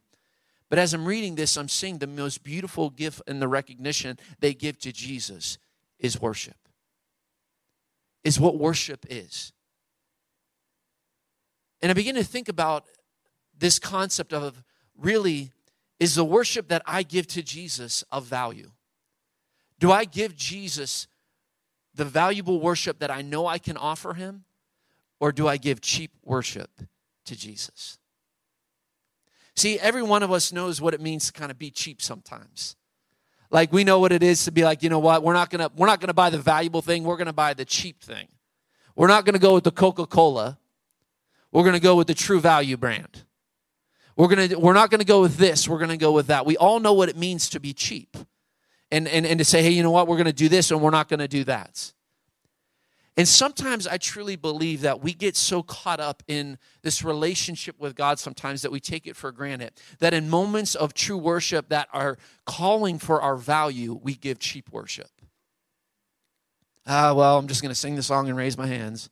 But 0.69 0.79
as 0.79 0.93
I'm 0.93 1.05
reading 1.05 1.35
this, 1.35 1.57
I'm 1.57 1.69
seeing 1.69 1.97
the 1.97 2.07
most 2.07 2.43
beautiful 2.43 2.89
gift 2.89 3.21
and 3.27 3.41
the 3.41 3.47
recognition 3.47 4.19
they 4.39 4.53
give 4.53 4.77
to 4.79 4.91
Jesus 4.91 5.57
is 5.97 6.21
worship, 6.21 6.57
is 8.23 8.39
what 8.39 8.57
worship 8.57 9.05
is. 9.09 9.53
And 11.81 11.89
I 11.89 11.93
begin 11.93 12.15
to 12.15 12.23
think 12.23 12.49
about 12.49 12.85
this 13.57 13.79
concept 13.79 14.33
of 14.33 14.63
really 14.97 15.51
is 15.99 16.15
the 16.15 16.25
worship 16.25 16.69
that 16.69 16.81
I 16.85 17.03
give 17.03 17.27
to 17.27 17.43
Jesus 17.43 18.03
of 18.11 18.25
value? 18.25 18.71
Do 19.79 19.91
I 19.91 20.05
give 20.05 20.35
Jesus 20.35 21.07
the 21.93 22.05
valuable 22.05 22.59
worship 22.59 22.99
that 22.99 23.11
I 23.11 23.21
know 23.21 23.47
I 23.47 23.57
can 23.57 23.75
offer 23.75 24.13
him? 24.13 24.45
Or 25.19 25.31
do 25.31 25.47
I 25.47 25.57
give 25.57 25.81
cheap 25.81 26.11
worship 26.23 26.69
to 27.25 27.35
Jesus? 27.35 27.97
See, 29.55 29.79
every 29.79 30.03
one 30.03 30.23
of 30.23 30.31
us 30.31 30.53
knows 30.53 30.79
what 30.79 30.93
it 30.93 31.01
means 31.01 31.27
to 31.27 31.33
kind 31.33 31.51
of 31.51 31.59
be 31.59 31.71
cheap 31.71 32.01
sometimes. 32.01 32.75
Like 33.51 33.73
we 33.73 33.83
know 33.83 33.99
what 33.99 34.11
it 34.11 34.23
is 34.23 34.45
to 34.45 34.51
be 34.51 34.63
like, 34.63 34.83
you 34.83 34.89
know 34.89 34.99
what, 34.99 35.23
we're 35.23 35.33
not 35.33 35.49
gonna 35.49 35.69
we're 35.75 35.87
not 35.87 35.99
gonna 35.99 36.13
buy 36.13 36.29
the 36.29 36.37
valuable 36.37 36.81
thing, 36.81 37.03
we're 37.03 37.17
gonna 37.17 37.33
buy 37.33 37.53
the 37.53 37.65
cheap 37.65 38.01
thing. 38.01 38.27
We're 38.95 39.07
not 39.07 39.25
gonna 39.25 39.39
go 39.39 39.55
with 39.55 39.63
the 39.63 39.71
Coca-Cola 39.71 40.57
we're 41.51 41.63
going 41.63 41.73
to 41.73 41.81
go 41.81 41.95
with 41.95 42.07
the 42.07 42.13
true 42.13 42.39
value 42.39 42.77
brand. 42.77 43.23
We're, 44.15 44.27
going 44.27 44.49
to, 44.49 44.59
we're 44.59 44.73
not 44.73 44.89
going 44.89 44.99
to 44.99 45.05
go 45.05 45.21
with 45.21 45.37
this. 45.37 45.67
We're 45.67 45.77
going 45.77 45.89
to 45.89 45.97
go 45.97 46.11
with 46.11 46.27
that. 46.27 46.45
We 46.45 46.57
all 46.57 46.79
know 46.79 46.93
what 46.93 47.09
it 47.09 47.17
means 47.17 47.49
to 47.49 47.59
be 47.59 47.73
cheap 47.73 48.17
and, 48.91 49.07
and, 49.07 49.25
and 49.25 49.39
to 49.39 49.45
say, 49.45 49.63
hey, 49.63 49.71
you 49.71 49.81
know 49.81 49.91
what? 49.91 50.07
We're 50.07 50.17
going 50.17 50.27
to 50.27 50.33
do 50.33 50.49
this 50.49 50.71
and 50.71 50.81
we're 50.81 50.89
not 50.91 51.07
going 51.07 51.21
to 51.21 51.27
do 51.27 51.45
that. 51.45 51.93
And 53.19 53.27
sometimes 53.27 53.85
I 53.85 53.97
truly 53.97 54.37
believe 54.37 54.79
that 54.79 55.01
we 55.01 55.11
get 55.11 55.35
so 55.35 55.61
caught 55.61 55.99
up 55.99 56.23
in 56.29 56.57
this 56.83 57.03
relationship 57.03 57.77
with 57.77 57.93
God 57.93 58.17
sometimes 58.17 58.61
that 58.61 58.71
we 58.71 58.79
take 58.79 59.07
it 59.07 59.17
for 59.17 59.33
granted. 59.33 59.73
That 59.99 60.13
in 60.13 60.29
moments 60.29 60.73
of 60.73 60.93
true 60.93 61.17
worship 61.17 61.67
that 61.67 61.89
are 61.91 62.17
calling 62.45 62.97
for 62.97 63.21
our 63.21 63.35
value, 63.35 63.99
we 64.01 64.15
give 64.15 64.39
cheap 64.39 64.71
worship. 64.71 65.09
Ah, 66.87 67.13
well, 67.13 67.37
I'm 67.37 67.49
just 67.49 67.61
going 67.61 67.73
to 67.73 67.75
sing 67.75 67.97
the 67.97 68.03
song 68.03 68.29
and 68.29 68.37
raise 68.37 68.57
my 68.57 68.67
hands. 68.67 69.09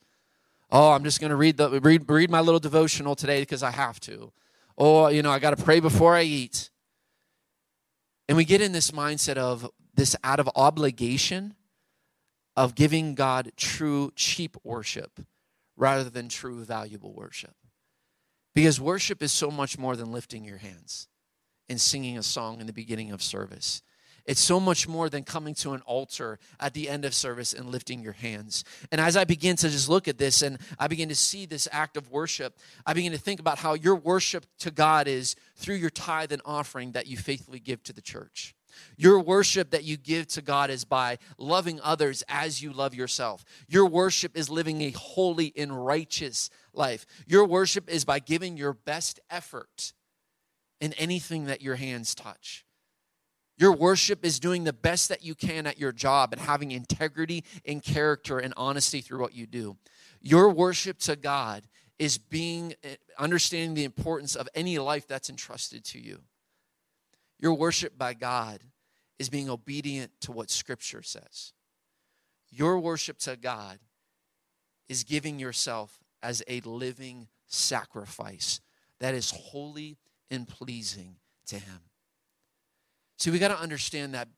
Oh, 0.71 0.91
I'm 0.91 1.03
just 1.03 1.19
going 1.19 1.31
to 1.31 1.35
read 1.35 1.57
the 1.57 1.81
read 1.81 2.09
read 2.09 2.31
my 2.31 2.39
little 2.39 2.61
devotional 2.61 3.13
today 3.13 3.41
because 3.41 3.61
I 3.61 3.71
have 3.71 3.99
to. 3.99 4.31
Oh, 4.77 5.09
you 5.09 5.21
know, 5.21 5.31
I 5.31 5.39
got 5.39 5.49
to 5.49 5.61
pray 5.61 5.81
before 5.81 6.15
I 6.15 6.21
eat. 6.21 6.69
And 8.29 8.37
we 8.37 8.45
get 8.45 8.61
in 8.61 8.71
this 8.71 8.91
mindset 8.91 9.35
of 9.35 9.69
this 9.95 10.15
out 10.23 10.39
of 10.39 10.49
obligation 10.55 11.55
of 12.57 12.73
giving 12.73 13.13
God 13.13 13.51
true 13.55 14.11
cheap 14.15 14.57
worship 14.63 15.21
rather 15.77 16.09
than 16.09 16.27
true 16.27 16.65
valuable 16.65 17.13
worship. 17.13 17.53
Because 18.55 18.81
worship 18.81 19.21
is 19.21 19.31
so 19.31 19.51
much 19.51 19.77
more 19.77 19.95
than 19.95 20.11
lifting 20.11 20.43
your 20.43 20.57
hands 20.57 21.07
and 21.69 21.79
singing 21.79 22.17
a 22.17 22.23
song 22.23 22.59
in 22.59 22.65
the 22.65 22.73
beginning 22.73 23.11
of 23.11 23.21
service. 23.21 23.83
It's 24.25 24.41
so 24.41 24.59
much 24.59 24.87
more 24.87 25.07
than 25.07 25.23
coming 25.23 25.53
to 25.55 25.73
an 25.73 25.81
altar 25.81 26.39
at 26.59 26.73
the 26.73 26.89
end 26.89 27.05
of 27.05 27.13
service 27.13 27.53
and 27.53 27.69
lifting 27.69 28.01
your 28.01 28.13
hands. 28.13 28.63
And 28.91 28.99
as 28.99 29.15
I 29.15 29.23
begin 29.23 29.55
to 29.57 29.69
just 29.69 29.87
look 29.87 30.07
at 30.07 30.17
this 30.17 30.41
and 30.41 30.57
I 30.79 30.87
begin 30.87 31.09
to 31.09 31.15
see 31.15 31.45
this 31.45 31.67
act 31.71 31.95
of 31.95 32.11
worship, 32.11 32.57
I 32.85 32.93
begin 32.93 33.11
to 33.11 33.19
think 33.19 33.39
about 33.39 33.59
how 33.59 33.75
your 33.75 33.95
worship 33.95 34.47
to 34.59 34.71
God 34.71 35.07
is 35.07 35.35
through 35.55 35.75
your 35.75 35.91
tithe 35.91 36.31
and 36.31 36.41
offering 36.43 36.93
that 36.93 37.05
you 37.05 37.17
faithfully 37.17 37.59
give 37.59 37.83
to 37.83 37.93
the 37.93 38.01
church. 38.01 38.55
Your 38.97 39.19
worship 39.19 39.71
that 39.71 39.83
you 39.83 39.97
give 39.97 40.27
to 40.29 40.41
God 40.41 40.69
is 40.69 40.85
by 40.85 41.17
loving 41.37 41.79
others 41.83 42.23
as 42.27 42.61
you 42.61 42.73
love 42.73 42.95
yourself. 42.95 43.43
Your 43.67 43.85
worship 43.85 44.37
is 44.37 44.49
living 44.49 44.81
a 44.81 44.91
holy 44.91 45.53
and 45.57 45.85
righteous 45.85 46.49
life. 46.73 47.05
Your 47.25 47.45
worship 47.45 47.89
is 47.89 48.05
by 48.05 48.19
giving 48.19 48.57
your 48.57 48.73
best 48.73 49.19
effort 49.29 49.93
in 50.79 50.93
anything 50.93 51.45
that 51.45 51.61
your 51.61 51.75
hands 51.75 52.13
touch. 52.15 52.65
Your 53.57 53.71
worship 53.75 54.23
is 54.23 54.39
doing 54.39 54.63
the 54.63 54.73
best 54.73 55.09
that 55.09 55.23
you 55.23 55.33
can 55.33 55.65
at 55.65 55.79
your 55.79 55.91
job 55.91 56.31
and 56.31 56.41
having 56.41 56.71
integrity 56.71 57.43
and 57.65 57.81
character 57.81 58.37
and 58.37 58.53
honesty 58.55 59.01
through 59.01 59.19
what 59.19 59.33
you 59.33 59.47
do. 59.47 59.77
Your 60.21 60.51
worship 60.51 60.99
to 60.99 61.15
God 61.15 61.67
is 61.97 62.19
being 62.19 62.75
eh, 62.83 62.95
understanding 63.17 63.73
the 63.73 63.83
importance 63.83 64.35
of 64.35 64.47
any 64.53 64.77
life 64.77 65.07
that's 65.07 65.29
entrusted 65.29 65.83
to 65.85 65.99
you. 65.99 66.19
Your 67.39 67.53
worship 67.53 67.97
by 67.97 68.13
God 68.13 68.59
is 69.19 69.29
being 69.29 69.49
obedient 69.49 70.11
to 70.21 70.31
what 70.31 70.49
scripture 70.49 71.01
says. 71.01 71.53
Your 72.49 72.79
worship 72.79 73.17
to 73.19 73.35
God 73.35 73.79
is 74.87 75.03
giving 75.03 75.39
yourself 75.39 75.99
as 76.23 76.43
a 76.47 76.61
living 76.61 77.27
sacrifice 77.47 78.61
that 78.99 79.13
is 79.13 79.31
holy 79.31 79.97
and 80.31 80.47
pleasing 80.47 81.15
to 81.47 81.55
him. 81.55 81.79
See, 83.17 83.31
we 83.31 83.39
got 83.39 83.49
to 83.49 83.59
understand 83.59 84.13
that 84.13 84.29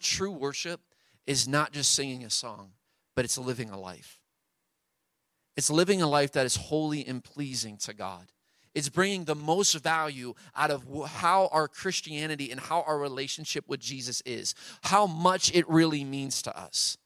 true 0.00 0.32
worship 0.32 0.80
is 1.26 1.46
not 1.46 1.72
just 1.72 1.94
singing 1.94 2.24
a 2.24 2.30
song, 2.30 2.72
but 3.14 3.24
it's 3.24 3.38
living 3.38 3.70
a 3.70 3.78
life. 3.78 4.18
It's 5.56 5.70
living 5.70 6.02
a 6.02 6.08
life 6.08 6.32
that 6.32 6.46
is 6.46 6.56
holy 6.56 7.06
and 7.06 7.22
pleasing 7.22 7.76
to 7.78 7.94
God. 7.94 8.32
It's 8.78 8.88
bringing 8.88 9.24
the 9.24 9.34
most 9.34 9.74
value 9.74 10.34
out 10.54 10.70
of 10.70 10.84
how 11.08 11.48
our 11.50 11.66
Christianity 11.66 12.52
and 12.52 12.60
how 12.60 12.82
our 12.82 12.96
relationship 12.96 13.64
with 13.66 13.80
Jesus 13.80 14.22
is, 14.24 14.54
how 14.82 15.04
much 15.04 15.52
it 15.52 15.68
really 15.68 16.04
means 16.04 16.42
to 16.42 16.56
us. 16.56 16.96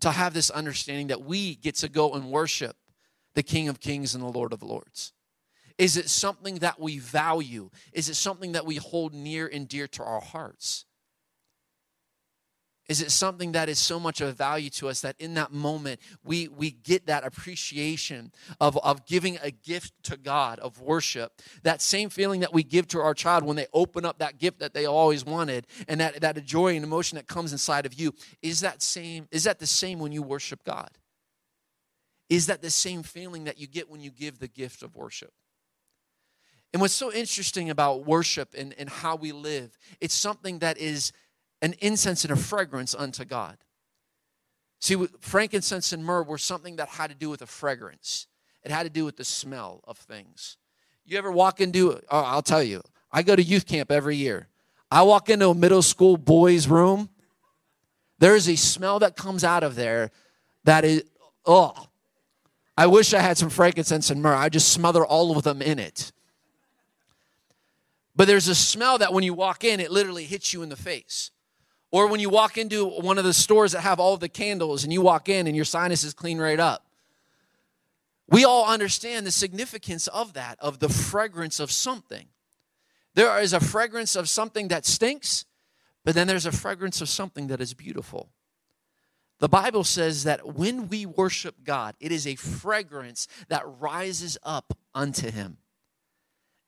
To 0.00 0.10
have 0.10 0.34
this 0.34 0.50
understanding 0.50 1.06
that 1.06 1.22
we 1.22 1.54
get 1.54 1.76
to 1.76 1.88
go 1.88 2.12
and 2.12 2.30
worship 2.30 2.76
the 3.34 3.42
King 3.42 3.70
of 3.70 3.80
Kings 3.80 4.14
and 4.14 4.22
the 4.22 4.28
Lord 4.28 4.52
of 4.52 4.62
Lords. 4.62 5.14
Is 5.78 5.96
it 5.96 6.10
something 6.10 6.56
that 6.56 6.78
we 6.78 6.98
value? 6.98 7.70
Is 7.94 8.10
it 8.10 8.16
something 8.16 8.52
that 8.52 8.66
we 8.66 8.76
hold 8.76 9.14
near 9.14 9.46
and 9.46 9.66
dear 9.66 9.86
to 9.86 10.04
our 10.04 10.20
hearts? 10.20 10.84
Is 12.86 13.00
it 13.00 13.10
something 13.10 13.52
that 13.52 13.70
is 13.70 13.78
so 13.78 13.98
much 13.98 14.20
of 14.20 14.36
value 14.36 14.68
to 14.70 14.88
us 14.88 15.00
that 15.00 15.16
in 15.18 15.34
that 15.34 15.52
moment 15.52 16.00
we, 16.22 16.48
we 16.48 16.70
get 16.70 17.06
that 17.06 17.24
appreciation 17.24 18.30
of, 18.60 18.76
of 18.78 19.06
giving 19.06 19.38
a 19.42 19.50
gift 19.50 19.94
to 20.04 20.18
God, 20.18 20.58
of 20.58 20.82
worship? 20.82 21.40
That 21.62 21.80
same 21.80 22.10
feeling 22.10 22.40
that 22.40 22.52
we 22.52 22.62
give 22.62 22.86
to 22.88 23.00
our 23.00 23.14
child 23.14 23.44
when 23.44 23.56
they 23.56 23.66
open 23.72 24.04
up 24.04 24.18
that 24.18 24.38
gift 24.38 24.58
that 24.58 24.74
they 24.74 24.84
always 24.84 25.24
wanted, 25.24 25.66
and 25.88 25.98
that, 26.00 26.20
that 26.20 26.44
joy 26.44 26.76
and 26.76 26.84
emotion 26.84 27.16
that 27.16 27.26
comes 27.26 27.52
inside 27.52 27.86
of 27.86 27.94
you, 27.94 28.12
is 28.42 28.60
that 28.60 28.82
same, 28.82 29.28
is 29.30 29.44
that 29.44 29.58
the 29.58 29.66
same 29.66 29.98
when 29.98 30.12
you 30.12 30.22
worship 30.22 30.62
God? 30.64 30.90
Is 32.28 32.46
that 32.46 32.60
the 32.60 32.70
same 32.70 33.02
feeling 33.02 33.44
that 33.44 33.58
you 33.58 33.66
get 33.66 33.88
when 33.88 34.02
you 34.02 34.10
give 34.10 34.40
the 34.40 34.48
gift 34.48 34.82
of 34.82 34.94
worship? 34.94 35.32
And 36.74 36.80
what's 36.80 36.92
so 36.92 37.12
interesting 37.12 37.70
about 37.70 38.04
worship 38.04 38.52
and, 38.58 38.74
and 38.76 38.90
how 38.90 39.14
we 39.14 39.30
live, 39.30 39.78
it's 40.00 40.12
something 40.12 40.58
that 40.58 40.76
is 40.76 41.12
an 41.64 41.74
incense 41.80 42.24
and 42.24 42.32
a 42.32 42.36
fragrance 42.36 42.94
unto 42.94 43.24
God. 43.24 43.56
See, 44.80 45.06
frankincense 45.20 45.94
and 45.94 46.04
myrrh 46.04 46.22
were 46.22 46.36
something 46.36 46.76
that 46.76 46.90
had 46.90 47.08
to 47.08 47.16
do 47.16 47.30
with 47.30 47.40
a 47.40 47.46
fragrance. 47.46 48.26
It 48.62 48.70
had 48.70 48.82
to 48.82 48.90
do 48.90 49.06
with 49.06 49.16
the 49.16 49.24
smell 49.24 49.80
of 49.84 49.96
things. 49.96 50.58
You 51.06 51.16
ever 51.16 51.32
walk 51.32 51.62
into, 51.62 52.02
oh, 52.10 52.20
I'll 52.20 52.42
tell 52.42 52.62
you, 52.62 52.82
I 53.10 53.22
go 53.22 53.34
to 53.34 53.42
youth 53.42 53.64
camp 53.64 53.90
every 53.90 54.14
year. 54.14 54.48
I 54.90 55.04
walk 55.04 55.30
into 55.30 55.48
a 55.48 55.54
middle 55.54 55.80
school 55.80 56.18
boys' 56.18 56.68
room, 56.68 57.08
there's 58.18 58.46
a 58.46 58.56
smell 58.56 58.98
that 58.98 59.16
comes 59.16 59.42
out 59.42 59.62
of 59.62 59.74
there 59.74 60.10
that 60.64 60.84
is, 60.84 61.02
oh, 61.46 61.88
I 62.76 62.88
wish 62.88 63.14
I 63.14 63.20
had 63.20 63.38
some 63.38 63.48
frankincense 63.48 64.10
and 64.10 64.22
myrrh. 64.22 64.34
I 64.34 64.50
just 64.50 64.68
smother 64.68 65.04
all 65.04 65.34
of 65.34 65.44
them 65.44 65.62
in 65.62 65.78
it. 65.78 66.12
But 68.14 68.26
there's 68.26 68.48
a 68.48 68.54
smell 68.54 68.98
that 68.98 69.14
when 69.14 69.24
you 69.24 69.32
walk 69.32 69.64
in, 69.64 69.80
it 69.80 69.90
literally 69.90 70.24
hits 70.24 70.52
you 70.52 70.62
in 70.62 70.68
the 70.68 70.76
face. 70.76 71.30
Or 71.94 72.08
when 72.08 72.18
you 72.18 72.28
walk 72.28 72.58
into 72.58 72.84
one 72.84 73.18
of 73.18 73.24
the 73.24 73.32
stores 73.32 73.70
that 73.70 73.82
have 73.82 74.00
all 74.00 74.16
the 74.16 74.28
candles 74.28 74.82
and 74.82 74.92
you 74.92 75.00
walk 75.00 75.28
in 75.28 75.46
and 75.46 75.54
your 75.54 75.64
sinuses 75.64 76.12
clean 76.12 76.38
right 76.38 76.58
up. 76.58 76.84
We 78.28 78.44
all 78.44 78.66
understand 78.66 79.24
the 79.24 79.30
significance 79.30 80.08
of 80.08 80.32
that, 80.32 80.58
of 80.58 80.80
the 80.80 80.88
fragrance 80.88 81.60
of 81.60 81.70
something. 81.70 82.26
There 83.14 83.38
is 83.38 83.52
a 83.52 83.60
fragrance 83.60 84.16
of 84.16 84.28
something 84.28 84.66
that 84.68 84.84
stinks, 84.84 85.44
but 86.04 86.16
then 86.16 86.26
there's 86.26 86.46
a 86.46 86.50
fragrance 86.50 87.00
of 87.00 87.08
something 87.08 87.46
that 87.46 87.60
is 87.60 87.74
beautiful. 87.74 88.28
The 89.38 89.48
Bible 89.48 89.84
says 89.84 90.24
that 90.24 90.56
when 90.56 90.88
we 90.88 91.06
worship 91.06 91.62
God, 91.62 91.94
it 92.00 92.10
is 92.10 92.26
a 92.26 92.34
fragrance 92.34 93.28
that 93.46 93.62
rises 93.78 94.36
up 94.42 94.76
unto 94.96 95.30
Him. 95.30 95.58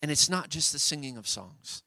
And 0.00 0.12
it's 0.12 0.28
not 0.28 0.50
just 0.50 0.72
the 0.72 0.78
singing 0.78 1.16
of 1.16 1.26
songs. 1.26 1.82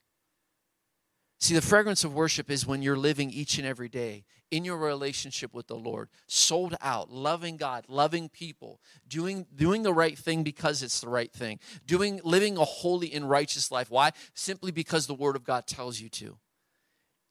See, 1.39 1.53
the 1.55 1.61
fragrance 1.61 2.03
of 2.03 2.13
worship 2.13 2.51
is 2.51 2.67
when 2.67 2.81
you're 2.81 2.97
living 2.97 3.31
each 3.31 3.57
and 3.57 3.65
every 3.65 3.87
day 3.87 4.25
in 4.51 4.65
your 4.65 4.77
relationship 4.77 5.53
with 5.53 5.67
the 5.67 5.75
Lord, 5.75 6.09
sold 6.27 6.75
out, 6.81 7.11
loving 7.11 7.55
God, 7.55 7.85
loving 7.87 8.27
people, 8.27 8.81
doing, 9.07 9.45
doing 9.55 9.83
the 9.83 9.93
right 9.93 10.17
thing 10.17 10.43
because 10.43 10.83
it's 10.83 10.99
the 10.99 11.07
right 11.07 11.31
thing, 11.31 11.59
doing, 11.85 12.19
living 12.25 12.57
a 12.57 12.65
holy 12.65 13.13
and 13.13 13.29
righteous 13.29 13.71
life. 13.71 13.89
Why? 13.89 14.11
Simply 14.33 14.71
because 14.71 15.07
the 15.07 15.13
Word 15.13 15.37
of 15.37 15.45
God 15.45 15.65
tells 15.65 16.01
you 16.01 16.09
to. 16.09 16.37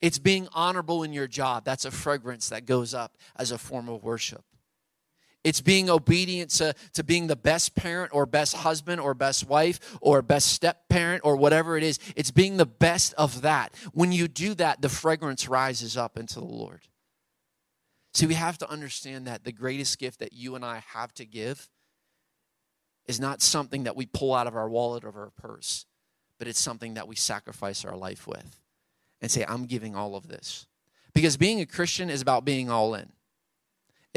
It's 0.01 0.19
being 0.19 0.49
honorable 0.53 1.03
in 1.03 1.13
your 1.13 1.27
job. 1.27 1.65
That's 1.65 1.85
a 1.85 1.91
fragrance 1.91 2.49
that 2.49 2.65
goes 2.65 2.95
up 2.95 3.19
as 3.37 3.51
a 3.51 3.59
form 3.59 3.89
of 3.89 4.05
worship. 4.05 4.45
It's 5.49 5.63
being 5.63 5.89
obedient 5.89 6.51
to, 6.51 6.75
to 6.93 7.03
being 7.03 7.27
the 7.27 7.35
best 7.37 7.75
parent 7.75 8.15
or 8.15 8.27
best 8.27 8.55
husband 8.55 9.01
or 9.01 9.15
best 9.15 9.49
wife 9.49 9.99
or 10.03 10.21
best 10.21 10.53
step 10.53 10.89
parent 10.91 11.23
or 11.25 11.37
whatever 11.37 11.79
it 11.79 11.83
is. 11.83 11.99
It's 12.17 12.31
being 12.31 12.59
the 12.59 12.67
best 12.67 13.15
of 13.15 13.41
that. 13.43 13.75
When 13.93 14.13
you 14.13 14.29
do 14.29 14.53
that, 14.55 14.83
the 14.83 14.91
fragrance 14.91 15.49
rises 15.49 15.97
up 15.97 16.19
into 16.19 16.35
the 16.35 16.45
Lord. 16.45 16.83
See, 18.13 18.27
we 18.27 18.35
have 18.35 18.59
to 18.59 18.71
understand 18.71 19.27
that 19.27 19.45
the 19.45 19.53
greatest 19.53 19.99
gift 19.99 20.19
that 20.19 20.35
you 20.35 20.55
and 20.55 20.65
I 20.65 20.83
have 20.89 21.15
to 21.15 21.25
give 21.25 21.71
is 23.07 23.19
not 23.19 23.41
something 23.41 23.85
that 23.85 23.97
we 23.97 24.05
pull 24.05 24.35
out 24.35 24.47
of 24.47 24.55
our 24.55 24.69
wallet 24.69 25.03
or 25.03 25.19
our 25.19 25.31
purse, 25.31 25.87
but 26.39 26.47
it's 26.47 26.61
something 26.61 26.95
that 26.95 27.09
we 27.09 27.17
sacrifice 27.17 27.87
our 27.87 27.97
life 27.97 28.27
with 28.27 28.61
and 29.23 29.31
say, 29.31 29.47
I'm 29.49 29.65
giving 29.65 29.97
all 29.97 30.15
of 30.15 30.29
this. 30.29 30.67
Because 31.15 31.39
being 31.39 31.61
a 31.63 31.67
Christian 31.67 32.11
is 32.11 32.21
about 32.21 32.45
being 32.45 32.69
all 32.69 32.95
in. 32.95 33.13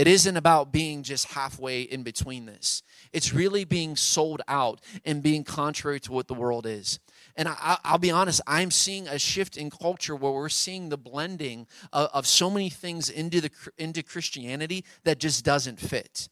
It 0.01 0.07
isn't 0.07 0.35
about 0.35 0.71
being 0.71 1.03
just 1.03 1.33
halfway 1.33 1.83
in 1.83 2.01
between 2.01 2.47
this. 2.47 2.81
It's 3.13 3.35
really 3.35 3.65
being 3.65 3.95
sold 3.95 4.41
out 4.47 4.81
and 5.05 5.21
being 5.21 5.43
contrary 5.43 5.99
to 5.99 6.11
what 6.11 6.27
the 6.27 6.33
world 6.33 6.65
is. 6.65 6.99
And 7.35 7.47
I, 7.47 7.77
will 7.91 7.99
be 7.99 8.09
honest, 8.09 8.41
I'm 8.47 8.71
seeing 8.71 9.07
a 9.07 9.19
shift 9.19 9.57
in 9.57 9.69
culture 9.69 10.15
where 10.15 10.31
we're 10.31 10.49
seeing 10.49 10.89
the 10.89 10.97
blending 10.97 11.67
of, 11.93 12.09
of 12.13 12.25
so 12.25 12.49
many 12.49 12.71
things 12.71 13.11
into, 13.11 13.41
the, 13.41 13.51
into 13.77 14.01
Christianity 14.01 14.85
that 15.03 15.19
just 15.19 15.45
doesn't 15.45 15.79
fit. 15.79 16.29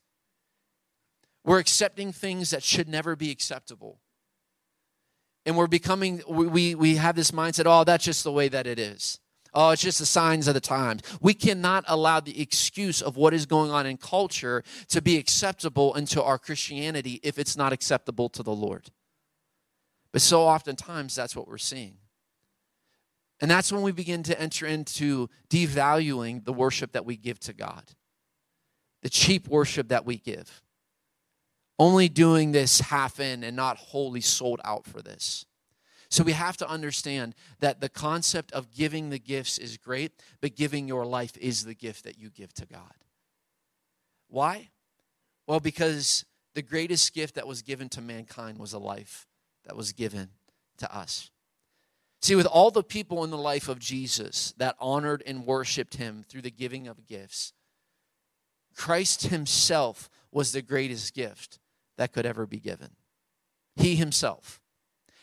We're 1.45 1.59
accepting 1.59 2.11
things 2.11 2.49
that 2.49 2.63
should 2.63 2.89
never 2.89 3.15
be 3.15 3.29
acceptable. 3.29 3.99
And 5.45 5.55
we're 5.55 5.67
becoming, 5.67 6.23
we, 6.27 6.73
we 6.73 6.95
have 6.95 7.15
this 7.15 7.29
mindset, 7.29 7.67
oh, 7.67 7.83
that's 7.83 8.05
just 8.05 8.23
the 8.23 8.31
way 8.31 8.47
that 8.47 8.65
it 8.65 8.79
is. 8.79 9.19
Oh, 9.53 9.71
it's 9.71 9.81
just 9.81 9.99
the 9.99 10.05
signs 10.05 10.47
of 10.47 10.53
the 10.53 10.59
times. 10.59 11.01
We 11.21 11.33
cannot 11.33 11.83
allow 11.87 12.19
the 12.19 12.39
excuse 12.39 13.01
of 13.01 13.17
what 13.17 13.33
is 13.33 13.45
going 13.45 13.71
on 13.71 13.85
in 13.85 13.97
culture 13.97 14.63
to 14.89 15.01
be 15.01 15.17
acceptable 15.17 15.95
into 15.95 16.21
our 16.21 16.37
Christianity 16.37 17.19
if 17.23 17.39
it's 17.39 17.57
not 17.57 17.73
acceptable 17.73 18.29
to 18.29 18.43
the 18.43 18.53
Lord. 18.53 18.91
But 20.11 20.21
so 20.21 20.41
oftentimes 20.41 21.15
that's 21.15 21.35
what 21.35 21.47
we're 21.47 21.57
seeing. 21.57 21.97
And 23.41 23.49
that's 23.49 23.71
when 23.71 23.81
we 23.81 23.91
begin 23.91 24.23
to 24.23 24.39
enter 24.39 24.67
into 24.67 25.29
devaluing 25.49 26.43
the 26.43 26.53
worship 26.53 26.91
that 26.91 27.05
we 27.05 27.15
give 27.15 27.39
to 27.41 27.53
God, 27.53 27.83
the 29.01 29.09
cheap 29.09 29.47
worship 29.47 29.89
that 29.89 30.05
we 30.05 30.17
give. 30.17 30.61
Only 31.77 32.09
doing 32.09 32.51
this 32.51 32.81
half 32.81 33.21
in 33.21 33.43
and 33.43 33.55
not 33.55 33.77
wholly 33.77 34.19
sold 34.19 34.59
out 34.65 34.85
for 34.85 35.01
this. 35.01 35.45
So 36.09 36.23
we 36.23 36.31
have 36.31 36.57
to 36.57 36.67
understand 36.67 37.35
that 37.59 37.81
the 37.81 37.89
concept 37.89 38.51
of 38.51 38.71
giving 38.71 39.09
the 39.09 39.19
gifts 39.19 39.57
is 39.57 39.77
great, 39.77 40.11
but 40.41 40.55
giving 40.55 40.87
your 40.87 41.05
life 41.05 41.37
is 41.37 41.65
the 41.65 41.75
gift 41.75 42.03
that 42.03 42.17
you 42.17 42.29
give 42.29 42.51
to 42.55 42.65
God. 42.65 42.93
Why? 44.27 44.69
Well, 45.45 45.59
because 45.59 46.25
the 46.55 46.61
greatest 46.61 47.13
gift 47.13 47.35
that 47.35 47.47
was 47.47 47.61
given 47.61 47.89
to 47.89 48.01
mankind 48.01 48.57
was 48.57 48.73
a 48.73 48.79
life 48.79 49.27
that 49.65 49.75
was 49.75 49.93
given 49.93 50.29
to 50.77 50.95
us. 50.95 51.29
See, 52.21 52.35
with 52.35 52.47
all 52.47 52.71
the 52.71 52.83
people 52.83 53.23
in 53.23 53.29
the 53.29 53.37
life 53.37 53.69
of 53.69 53.79
Jesus 53.79 54.53
that 54.57 54.75
honored 54.79 55.23
and 55.25 55.45
worshiped 55.45 55.95
him 55.95 56.25
through 56.27 56.41
the 56.41 56.51
giving 56.51 56.87
of 56.87 57.07
gifts, 57.07 57.53
Christ 58.75 59.27
himself 59.27 60.09
was 60.31 60.51
the 60.51 60.61
greatest 60.61 61.13
gift 61.13 61.59
that 61.97 62.11
could 62.11 62.25
ever 62.25 62.45
be 62.45 62.59
given. 62.59 62.91
He 63.75 63.95
himself. 63.95 64.58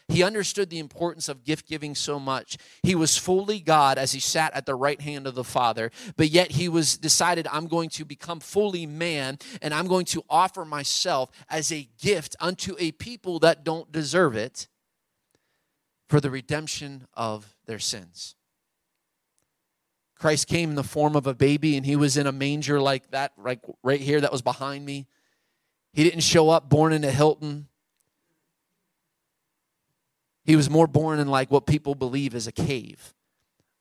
He 0.08 0.22
understood 0.22 0.70
the 0.70 0.78
importance 0.78 1.28
of 1.28 1.44
gift 1.44 1.66
giving 1.66 1.94
so 1.94 2.20
much. 2.20 2.56
He 2.82 2.94
was 2.94 3.18
fully 3.18 3.58
God 3.58 3.98
as 3.98 4.12
he 4.12 4.20
sat 4.20 4.54
at 4.54 4.64
the 4.64 4.74
right 4.74 5.00
hand 5.00 5.26
of 5.26 5.34
the 5.34 5.44
Father, 5.44 5.90
but 6.16 6.30
yet 6.30 6.52
he 6.52 6.68
was 6.68 6.96
decided, 6.96 7.48
I'm 7.50 7.66
going 7.66 7.90
to 7.90 8.04
become 8.04 8.38
fully 8.38 8.86
man 8.86 9.38
and 9.60 9.74
I'm 9.74 9.88
going 9.88 10.06
to 10.06 10.22
offer 10.30 10.64
myself 10.64 11.30
as 11.50 11.72
a 11.72 11.88
gift 12.00 12.36
unto 12.40 12.76
a 12.78 12.92
people 12.92 13.40
that 13.40 13.64
don't 13.64 13.90
deserve 13.90 14.36
it 14.36 14.68
for 16.08 16.20
the 16.20 16.30
redemption 16.30 17.08
of 17.14 17.56
their 17.66 17.80
sins. 17.80 18.36
Christ 20.18 20.46
came 20.46 20.70
in 20.70 20.76
the 20.76 20.84
form 20.84 21.16
of 21.16 21.26
a 21.26 21.34
baby 21.34 21.76
and 21.76 21.84
he 21.84 21.96
was 21.96 22.16
in 22.16 22.26
a 22.26 22.32
manger 22.32 22.80
like 22.80 23.10
that, 23.10 23.32
right, 23.36 23.60
right 23.82 24.00
here 24.00 24.20
that 24.20 24.32
was 24.32 24.40
behind 24.40 24.86
me. 24.86 25.08
He 25.92 26.04
didn't 26.04 26.20
show 26.20 26.48
up 26.48 26.68
born 26.68 26.92
in 26.92 27.04
a 27.04 27.10
Hilton. 27.10 27.68
He 30.46 30.56
was 30.56 30.70
more 30.70 30.86
born 30.86 31.18
in 31.18 31.28
like 31.28 31.50
what 31.50 31.66
people 31.66 31.96
believe 31.96 32.34
is 32.34 32.46
a 32.46 32.52
cave 32.52 33.12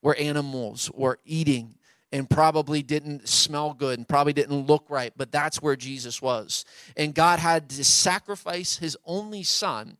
where 0.01 0.19
animals 0.19 0.91
were 0.91 1.19
eating 1.23 1.75
and 2.11 2.29
probably 2.29 2.81
didn't 2.81 3.27
smell 3.29 3.73
good 3.73 3.99
and 3.99 4.07
probably 4.07 4.33
didn't 4.33 4.65
look 4.65 4.85
right, 4.89 5.13
but 5.15 5.31
that's 5.31 5.61
where 5.61 5.75
Jesus 5.75 6.21
was. 6.21 6.65
And 6.97 7.13
God 7.13 7.39
had 7.39 7.69
to 7.69 7.83
sacrifice 7.83 8.77
his 8.77 8.97
only 9.05 9.43
son 9.43 9.97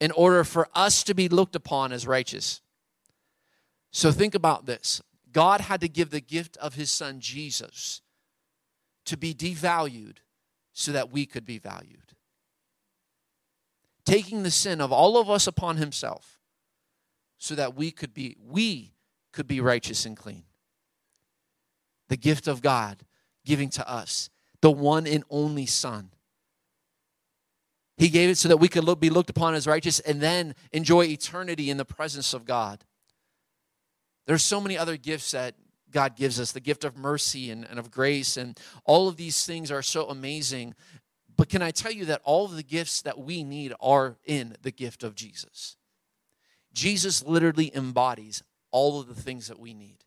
in 0.00 0.10
order 0.12 0.44
for 0.44 0.68
us 0.74 1.02
to 1.04 1.14
be 1.14 1.28
looked 1.28 1.56
upon 1.56 1.92
as 1.92 2.06
righteous. 2.06 2.60
So 3.90 4.12
think 4.12 4.34
about 4.34 4.66
this 4.66 5.02
God 5.32 5.62
had 5.62 5.80
to 5.80 5.88
give 5.88 6.10
the 6.10 6.20
gift 6.20 6.56
of 6.58 6.74
his 6.74 6.90
son 6.90 7.20
Jesus 7.20 8.02
to 9.06 9.16
be 9.16 9.32
devalued 9.32 10.18
so 10.72 10.92
that 10.92 11.10
we 11.10 11.26
could 11.26 11.44
be 11.44 11.58
valued 11.58 12.09
taking 14.10 14.42
the 14.42 14.50
sin 14.50 14.80
of 14.80 14.90
all 14.90 15.16
of 15.18 15.30
us 15.30 15.46
upon 15.46 15.76
himself 15.76 16.40
so 17.38 17.54
that 17.54 17.76
we 17.76 17.92
could 17.92 18.12
be 18.12 18.36
we 18.44 18.92
could 19.32 19.46
be 19.46 19.60
righteous 19.60 20.04
and 20.04 20.16
clean. 20.16 20.42
The 22.08 22.16
gift 22.16 22.48
of 22.48 22.60
god 22.60 23.04
giving 23.44 23.70
to 23.70 23.88
us 23.88 24.28
the 24.62 24.70
one 24.70 25.06
and 25.06 25.22
only 25.30 25.64
son. 25.64 26.10
He 27.98 28.08
gave 28.08 28.30
it 28.30 28.38
so 28.38 28.48
that 28.48 28.56
we 28.56 28.66
could 28.66 28.82
look, 28.82 28.98
be 28.98 29.10
looked 29.10 29.30
upon 29.30 29.54
as 29.54 29.68
righteous 29.68 30.00
and 30.00 30.20
then 30.20 30.56
enjoy 30.72 31.04
eternity 31.04 31.70
in 31.70 31.76
the 31.76 31.84
presence 31.84 32.34
of 32.34 32.44
god. 32.44 32.82
There's 34.26 34.42
so 34.42 34.60
many 34.60 34.76
other 34.76 34.96
gifts 34.96 35.30
that 35.30 35.54
God 35.88 36.16
gives 36.16 36.40
us 36.40 36.50
the 36.50 36.60
gift 36.60 36.84
of 36.84 36.96
mercy 36.96 37.50
and, 37.50 37.64
and 37.64 37.78
of 37.78 37.90
grace, 37.90 38.36
and 38.36 38.58
all 38.84 39.08
of 39.08 39.16
these 39.16 39.44
things 39.46 39.70
are 39.70 39.82
so 39.82 40.08
amazing. 40.08 40.74
But 41.40 41.48
can 41.48 41.62
I 41.62 41.70
tell 41.70 41.90
you 41.90 42.04
that 42.04 42.20
all 42.22 42.44
of 42.44 42.54
the 42.54 42.62
gifts 42.62 43.00
that 43.00 43.18
we 43.18 43.44
need 43.44 43.72
are 43.80 44.18
in 44.26 44.56
the 44.60 44.70
gift 44.70 45.02
of 45.02 45.14
Jesus? 45.14 45.78
Jesus 46.74 47.24
literally 47.24 47.74
embodies 47.74 48.42
all 48.70 49.00
of 49.00 49.08
the 49.08 49.14
things 49.14 49.48
that 49.48 49.58
we 49.58 49.72
need. 49.72 50.04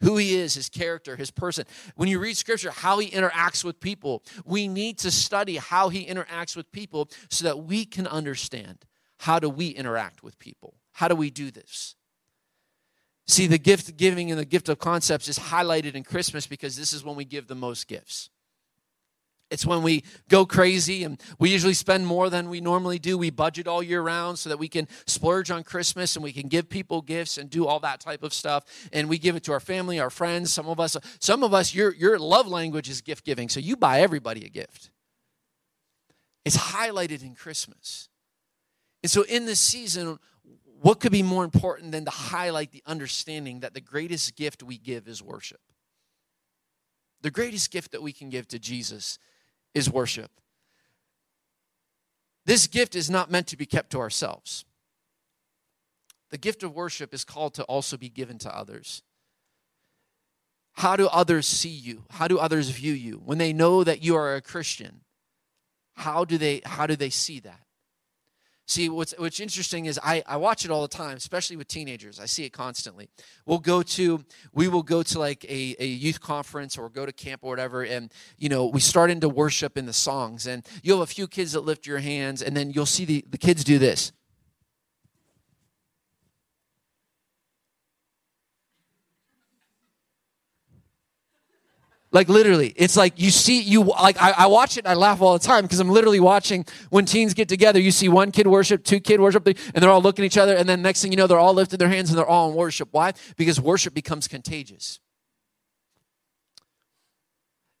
Who 0.00 0.16
he 0.16 0.36
is, 0.36 0.54
his 0.54 0.70
character, 0.70 1.16
his 1.16 1.30
person. 1.30 1.66
When 1.94 2.08
you 2.08 2.18
read 2.18 2.38
scripture, 2.38 2.70
how 2.70 3.00
he 3.00 3.10
interacts 3.10 3.62
with 3.62 3.80
people, 3.80 4.22
we 4.46 4.66
need 4.66 4.96
to 5.00 5.10
study 5.10 5.56
how 5.56 5.90
he 5.90 6.06
interacts 6.06 6.56
with 6.56 6.72
people 6.72 7.10
so 7.28 7.44
that 7.44 7.64
we 7.64 7.84
can 7.84 8.06
understand 8.06 8.86
how 9.18 9.40
do 9.40 9.50
we 9.50 9.68
interact 9.68 10.22
with 10.22 10.38
people? 10.38 10.72
How 10.92 11.08
do 11.08 11.16
we 11.16 11.28
do 11.28 11.50
this? 11.50 11.96
See, 13.26 13.46
the 13.46 13.58
gift 13.58 13.98
giving 13.98 14.30
and 14.30 14.40
the 14.40 14.46
gift 14.46 14.70
of 14.70 14.78
concepts 14.78 15.28
is 15.28 15.38
highlighted 15.38 15.94
in 15.94 16.02
Christmas 16.02 16.46
because 16.46 16.76
this 16.76 16.94
is 16.94 17.04
when 17.04 17.14
we 17.14 17.26
give 17.26 17.46
the 17.46 17.54
most 17.54 17.86
gifts. 17.86 18.30
It's 19.50 19.66
when 19.66 19.82
we 19.82 20.04
go 20.28 20.46
crazy 20.46 21.02
and 21.02 21.20
we 21.40 21.50
usually 21.50 21.74
spend 21.74 22.06
more 22.06 22.30
than 22.30 22.48
we 22.48 22.60
normally 22.60 23.00
do. 23.00 23.18
We 23.18 23.30
budget 23.30 23.66
all 23.66 23.82
year 23.82 24.00
round 24.00 24.38
so 24.38 24.48
that 24.48 24.58
we 24.58 24.68
can 24.68 24.86
splurge 25.06 25.50
on 25.50 25.64
Christmas 25.64 26.14
and 26.14 26.22
we 26.22 26.32
can 26.32 26.46
give 26.46 26.68
people 26.68 27.02
gifts 27.02 27.36
and 27.36 27.50
do 27.50 27.66
all 27.66 27.80
that 27.80 27.98
type 27.98 28.22
of 28.22 28.32
stuff. 28.32 28.64
And 28.92 29.08
we 29.08 29.18
give 29.18 29.34
it 29.34 29.42
to 29.44 29.52
our 29.52 29.60
family, 29.60 29.98
our 29.98 30.10
friends. 30.10 30.52
Some 30.52 30.68
of 30.68 30.78
us, 30.78 30.96
some 31.18 31.42
of 31.42 31.52
us, 31.52 31.74
your, 31.74 31.92
your 31.94 32.18
love 32.18 32.46
language 32.46 32.88
is 32.88 33.00
gift 33.00 33.24
giving. 33.24 33.48
So 33.48 33.58
you 33.58 33.76
buy 33.76 34.00
everybody 34.00 34.44
a 34.44 34.48
gift. 34.48 34.90
It's 36.44 36.56
highlighted 36.56 37.22
in 37.22 37.34
Christmas. 37.34 38.08
And 39.02 39.10
so 39.10 39.22
in 39.22 39.46
this 39.46 39.60
season, 39.60 40.18
what 40.80 41.00
could 41.00 41.12
be 41.12 41.24
more 41.24 41.42
important 41.42 41.90
than 41.90 42.04
to 42.04 42.10
highlight 42.10 42.70
the 42.70 42.82
understanding 42.86 43.60
that 43.60 43.74
the 43.74 43.80
greatest 43.80 44.36
gift 44.36 44.62
we 44.62 44.78
give 44.78 45.08
is 45.08 45.22
worship? 45.22 45.60
The 47.22 47.30
greatest 47.30 47.70
gift 47.72 47.92
that 47.92 48.02
we 48.02 48.12
can 48.12 48.30
give 48.30 48.46
to 48.48 48.58
Jesus 48.58 49.18
is 49.74 49.90
worship. 49.90 50.30
This 52.46 52.66
gift 52.66 52.96
is 52.96 53.10
not 53.10 53.30
meant 53.30 53.46
to 53.48 53.56
be 53.56 53.66
kept 53.66 53.90
to 53.90 53.98
ourselves. 53.98 54.64
The 56.30 56.38
gift 56.38 56.62
of 56.62 56.74
worship 56.74 57.12
is 57.12 57.24
called 57.24 57.54
to 57.54 57.64
also 57.64 57.96
be 57.96 58.08
given 58.08 58.38
to 58.38 58.56
others. 58.56 59.02
How 60.74 60.96
do 60.96 61.08
others 61.08 61.46
see 61.46 61.68
you? 61.68 62.04
How 62.10 62.28
do 62.28 62.38
others 62.38 62.70
view 62.70 62.92
you? 62.92 63.20
When 63.24 63.38
they 63.38 63.52
know 63.52 63.84
that 63.84 64.02
you 64.02 64.16
are 64.16 64.34
a 64.34 64.40
Christian, 64.40 65.00
how 65.94 66.24
do 66.24 66.38
they 66.38 66.62
how 66.64 66.86
do 66.86 66.96
they 66.96 67.10
see 67.10 67.40
that? 67.40 67.60
See, 68.70 68.88
what's, 68.88 69.12
what's 69.18 69.40
interesting 69.40 69.86
is 69.86 69.98
I, 70.00 70.22
I 70.28 70.36
watch 70.36 70.64
it 70.64 70.70
all 70.70 70.82
the 70.82 70.86
time, 70.86 71.16
especially 71.16 71.56
with 71.56 71.66
teenagers. 71.66 72.20
I 72.20 72.26
see 72.26 72.44
it 72.44 72.50
constantly. 72.50 73.08
We'll 73.44 73.58
go 73.58 73.82
to, 73.82 74.24
we 74.52 74.68
will 74.68 74.84
go 74.84 75.02
to 75.02 75.18
like 75.18 75.44
a, 75.46 75.74
a 75.80 75.86
youth 75.86 76.20
conference 76.20 76.78
or 76.78 76.88
go 76.88 77.04
to 77.04 77.10
camp 77.10 77.40
or 77.42 77.50
whatever, 77.50 77.82
and, 77.82 78.12
you 78.38 78.48
know, 78.48 78.66
we 78.66 78.78
start 78.78 79.10
into 79.10 79.28
worship 79.28 79.76
in 79.76 79.86
the 79.86 79.92
songs. 79.92 80.46
And 80.46 80.64
you'll 80.84 81.00
have 81.00 81.10
a 81.10 81.12
few 81.12 81.26
kids 81.26 81.50
that 81.50 81.62
lift 81.62 81.84
your 81.84 81.98
hands, 81.98 82.42
and 82.42 82.56
then 82.56 82.70
you'll 82.70 82.86
see 82.86 83.04
the, 83.04 83.24
the 83.28 83.38
kids 83.38 83.64
do 83.64 83.80
this. 83.80 84.12
Like 92.12 92.28
literally, 92.28 92.72
it's 92.74 92.96
like 92.96 93.20
you 93.20 93.30
see 93.30 93.60
you 93.60 93.84
like 93.84 94.20
I, 94.20 94.32
I 94.32 94.46
watch 94.46 94.76
it. 94.76 94.80
and 94.80 94.88
I 94.88 94.94
laugh 94.94 95.20
all 95.20 95.32
the 95.32 95.44
time 95.44 95.62
because 95.62 95.78
I'm 95.78 95.90
literally 95.90 96.18
watching 96.18 96.66
when 96.90 97.04
teens 97.04 97.34
get 97.34 97.48
together. 97.48 97.78
You 97.78 97.92
see 97.92 98.08
one 98.08 98.32
kid 98.32 98.48
worship, 98.48 98.82
two 98.82 98.98
kid 98.98 99.20
worship, 99.20 99.46
and 99.46 99.56
they're 99.74 99.90
all 99.90 100.02
looking 100.02 100.24
at 100.24 100.26
each 100.26 100.38
other, 100.38 100.56
and 100.56 100.68
then 100.68 100.82
next 100.82 101.02
thing 101.02 101.12
you 101.12 101.16
know, 101.16 101.28
they're 101.28 101.38
all 101.38 101.54
lifting 101.54 101.78
their 101.78 101.88
hands 101.88 102.10
and 102.10 102.18
they're 102.18 102.26
all 102.26 102.50
in 102.50 102.56
worship. 102.56 102.88
Why? 102.90 103.12
Because 103.36 103.60
worship 103.60 103.94
becomes 103.94 104.26
contagious. 104.26 104.98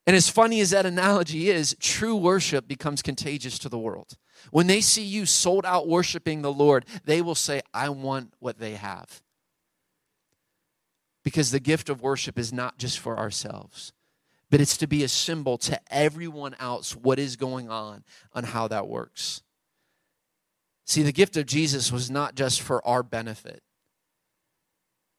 And 0.06 0.14
as 0.14 0.28
funny 0.28 0.60
as 0.60 0.70
that 0.70 0.86
analogy 0.86 1.50
is, 1.50 1.76
true 1.80 2.16
worship 2.16 2.68
becomes 2.68 3.02
contagious 3.02 3.58
to 3.60 3.68
the 3.68 3.78
world. 3.78 4.16
When 4.52 4.68
they 4.68 4.80
see 4.80 5.02
you 5.02 5.26
sold 5.26 5.66
out 5.66 5.88
worshiping 5.88 6.42
the 6.42 6.52
Lord, 6.52 6.86
they 7.04 7.20
will 7.20 7.34
say, 7.34 7.62
"I 7.74 7.88
want 7.88 8.32
what 8.38 8.60
they 8.60 8.74
have." 8.74 9.22
Because 11.24 11.50
the 11.50 11.60
gift 11.60 11.88
of 11.88 12.00
worship 12.00 12.38
is 12.38 12.52
not 12.52 12.78
just 12.78 13.00
for 13.00 13.18
ourselves 13.18 13.92
but 14.50 14.60
it's 14.60 14.76
to 14.78 14.86
be 14.86 15.04
a 15.04 15.08
symbol 15.08 15.56
to 15.58 15.80
everyone 15.90 16.56
else 16.58 16.96
what 16.96 17.18
is 17.18 17.36
going 17.36 17.70
on 17.70 18.04
on 18.34 18.44
how 18.44 18.68
that 18.68 18.88
works. 18.88 19.42
See, 20.86 21.02
the 21.02 21.12
gift 21.12 21.36
of 21.36 21.46
Jesus 21.46 21.92
was 21.92 22.10
not 22.10 22.34
just 22.34 22.60
for 22.60 22.84
our 22.86 23.04
benefit. 23.04 23.62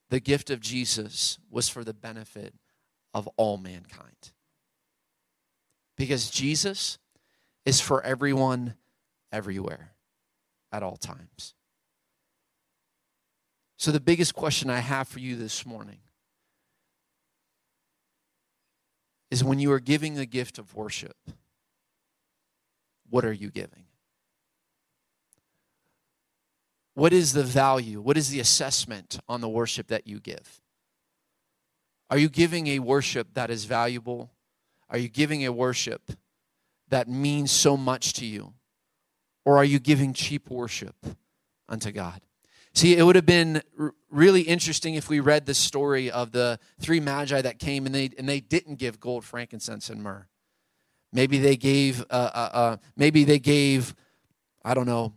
The 0.10 0.20
gift 0.20 0.50
of 0.50 0.60
Jesus 0.60 1.40
was 1.50 1.70
for 1.70 1.86
the 1.86 1.94
benefit 1.94 2.54
of 3.14 3.28
all 3.38 3.58
mankind. 3.58 4.34
Because 5.96 6.30
Jesus 6.30 6.98
is 7.66 7.80
for 7.80 8.04
everyone, 8.04 8.76
everywhere, 9.32 9.94
at 10.74 10.84
all 10.84 10.98
times. 10.98 11.54
So, 13.78 13.92
the 13.92 14.02
biggest 14.02 14.36
question 14.36 14.70
I 14.70 14.80
have 14.80 15.08
for 15.08 15.20
you 15.20 15.38
this 15.38 15.66
morning 15.66 16.00
is 19.42 19.46
when 19.46 19.60
you 19.60 19.72
are 19.72 19.80
giving 19.80 20.18
a 20.20 20.26
gift 20.26 20.60
of 20.60 20.76
worship, 20.76 21.18
what 23.10 23.26
are 23.26 23.34
you 23.34 23.50
giving? 23.50 23.86
What 26.94 27.12
is 27.12 27.34
the 27.34 27.44
value? 27.44 28.02
What 28.02 28.18
is 28.18 28.30
the 28.30 28.40
assessment 28.40 29.20
on 29.28 29.42
the 29.42 29.50
worship 29.50 29.88
that 29.88 30.06
you 30.06 30.20
give? 30.20 30.62
Are 32.10 32.18
you 32.18 32.30
giving 32.30 32.68
a 32.68 32.80
worship 32.80 33.34
that 33.34 33.50
is 33.50 33.66
valuable? 33.66 34.32
Are 34.90 34.98
you 34.98 35.10
giving 35.10 35.46
a 35.46 35.52
worship 35.52 36.12
that 36.90 37.08
means 37.08 37.50
so 37.50 37.76
much 37.76 38.14
to 38.14 38.26
you? 38.26 38.54
Or 39.46 39.58
are 39.58 39.66
you 39.66 39.80
giving 39.80 40.14
cheap 40.14 40.50
worship 40.50 40.96
unto 41.68 41.92
God? 41.92 42.22
See, 42.74 42.96
it 42.96 43.04
would 43.04 43.16
have 43.16 43.26
been 43.26 43.62
really 44.10 44.42
interesting 44.42 44.96
if 44.96 45.10
we 45.10 45.20
read 45.20 45.46
the 45.46 45.54
story 45.54 46.10
of 46.10 46.32
the 46.32 46.58
three 46.80 47.00
magi 47.00 47.42
that 47.42 47.60
came 47.60 47.86
and 47.86 47.94
they 47.94 48.12
and 48.18 48.28
they 48.28 48.40
didn't 48.40 48.76
give 48.76 49.00
gold, 49.00 49.26
frankincense, 49.26 49.90
and 49.90 50.02
myrrh. 50.02 50.28
Maybe 51.12 51.38
they 51.40 51.58
gave, 51.58 52.02
uh, 52.10 52.32
uh, 52.34 52.50
uh, 52.54 52.78
maybe 52.96 53.26
they 53.26 53.40
gave, 53.40 53.94
I 54.64 54.74
don't 54.74 54.86
know, 54.86 55.14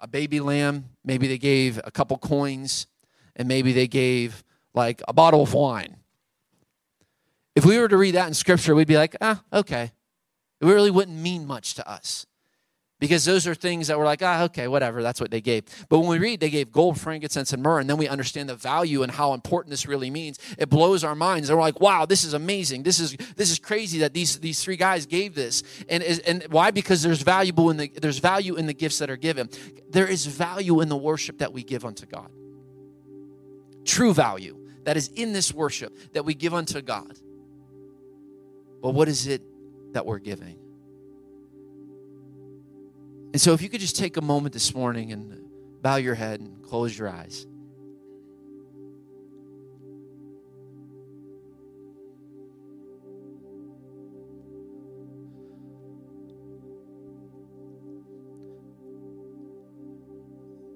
a 0.00 0.08
baby 0.08 0.40
lamb. 0.40 0.86
Maybe 1.04 1.28
they 1.28 1.38
gave 1.38 1.80
a 1.84 1.92
couple 1.92 2.18
coins, 2.18 2.88
and 3.36 3.46
maybe 3.46 3.72
they 3.72 3.86
gave 3.86 4.42
like 4.74 5.00
a 5.06 5.12
bottle 5.12 5.42
of 5.42 5.54
wine. 5.54 5.96
If 7.54 7.64
we 7.64 7.78
were 7.78 7.88
to 7.88 7.96
read 7.96 8.16
that 8.16 8.26
in 8.26 8.34
Scripture, 8.34 8.74
we'd 8.74 8.88
be 8.88 8.96
like, 8.96 9.16
ah, 9.20 9.42
okay. 9.52 9.92
It 10.60 10.66
really 10.66 10.90
wouldn't 10.90 11.16
mean 11.16 11.46
much 11.46 11.74
to 11.74 11.88
us 11.88 12.26
because 13.00 13.24
those 13.24 13.46
are 13.46 13.54
things 13.54 13.86
that 13.86 13.98
we're 13.98 14.04
like, 14.04 14.22
ah, 14.22 14.44
okay, 14.44 14.66
whatever, 14.66 15.02
that's 15.02 15.20
what 15.20 15.30
they 15.30 15.40
gave. 15.40 15.64
But 15.88 16.00
when 16.00 16.08
we 16.08 16.18
read 16.18 16.40
they 16.40 16.50
gave 16.50 16.72
gold, 16.72 17.00
frankincense, 17.00 17.52
and 17.52 17.62
myrrh, 17.62 17.78
and 17.78 17.88
then 17.88 17.96
we 17.96 18.08
understand 18.08 18.48
the 18.48 18.56
value 18.56 19.02
and 19.02 19.12
how 19.12 19.34
important 19.34 19.70
this 19.70 19.86
really 19.86 20.10
means, 20.10 20.38
it 20.58 20.68
blows 20.68 21.04
our 21.04 21.14
minds. 21.14 21.48
And 21.48 21.56
we're 21.56 21.62
like, 21.62 21.80
wow, 21.80 22.06
this 22.06 22.24
is 22.24 22.34
amazing. 22.34 22.82
This 22.82 22.98
is 22.98 23.16
this 23.36 23.50
is 23.50 23.58
crazy 23.58 23.98
that 24.00 24.14
these 24.14 24.38
these 24.40 24.62
three 24.62 24.76
guys 24.76 25.06
gave 25.06 25.34
this. 25.34 25.62
And 25.88 26.02
and 26.02 26.44
why? 26.50 26.70
Because 26.70 27.02
there's 27.02 27.22
valuable 27.22 27.70
in 27.70 27.76
the 27.76 27.92
there's 28.00 28.18
value 28.18 28.56
in 28.56 28.66
the 28.66 28.74
gifts 28.74 28.98
that 28.98 29.10
are 29.10 29.16
given. 29.16 29.48
There 29.90 30.06
is 30.06 30.26
value 30.26 30.80
in 30.80 30.88
the 30.88 30.96
worship 30.96 31.38
that 31.38 31.52
we 31.52 31.62
give 31.62 31.84
unto 31.84 32.06
God. 32.06 32.30
True 33.84 34.12
value 34.12 34.56
that 34.84 34.96
is 34.96 35.08
in 35.14 35.32
this 35.32 35.52
worship 35.52 36.12
that 36.14 36.24
we 36.24 36.34
give 36.34 36.52
unto 36.54 36.80
God. 36.80 37.18
But 38.82 38.90
what 38.90 39.08
is 39.08 39.26
it 39.26 39.42
that 39.92 40.06
we're 40.06 40.18
giving? 40.18 40.56
And 43.32 43.40
so, 43.40 43.52
if 43.52 43.62
you 43.62 43.68
could 43.68 43.80
just 43.80 43.96
take 43.96 44.16
a 44.16 44.22
moment 44.22 44.52
this 44.54 44.74
morning 44.74 45.12
and 45.12 45.48
bow 45.82 45.96
your 45.96 46.14
head 46.14 46.40
and 46.40 46.62
close 46.62 46.98
your 46.98 47.08
eyes. 47.08 47.46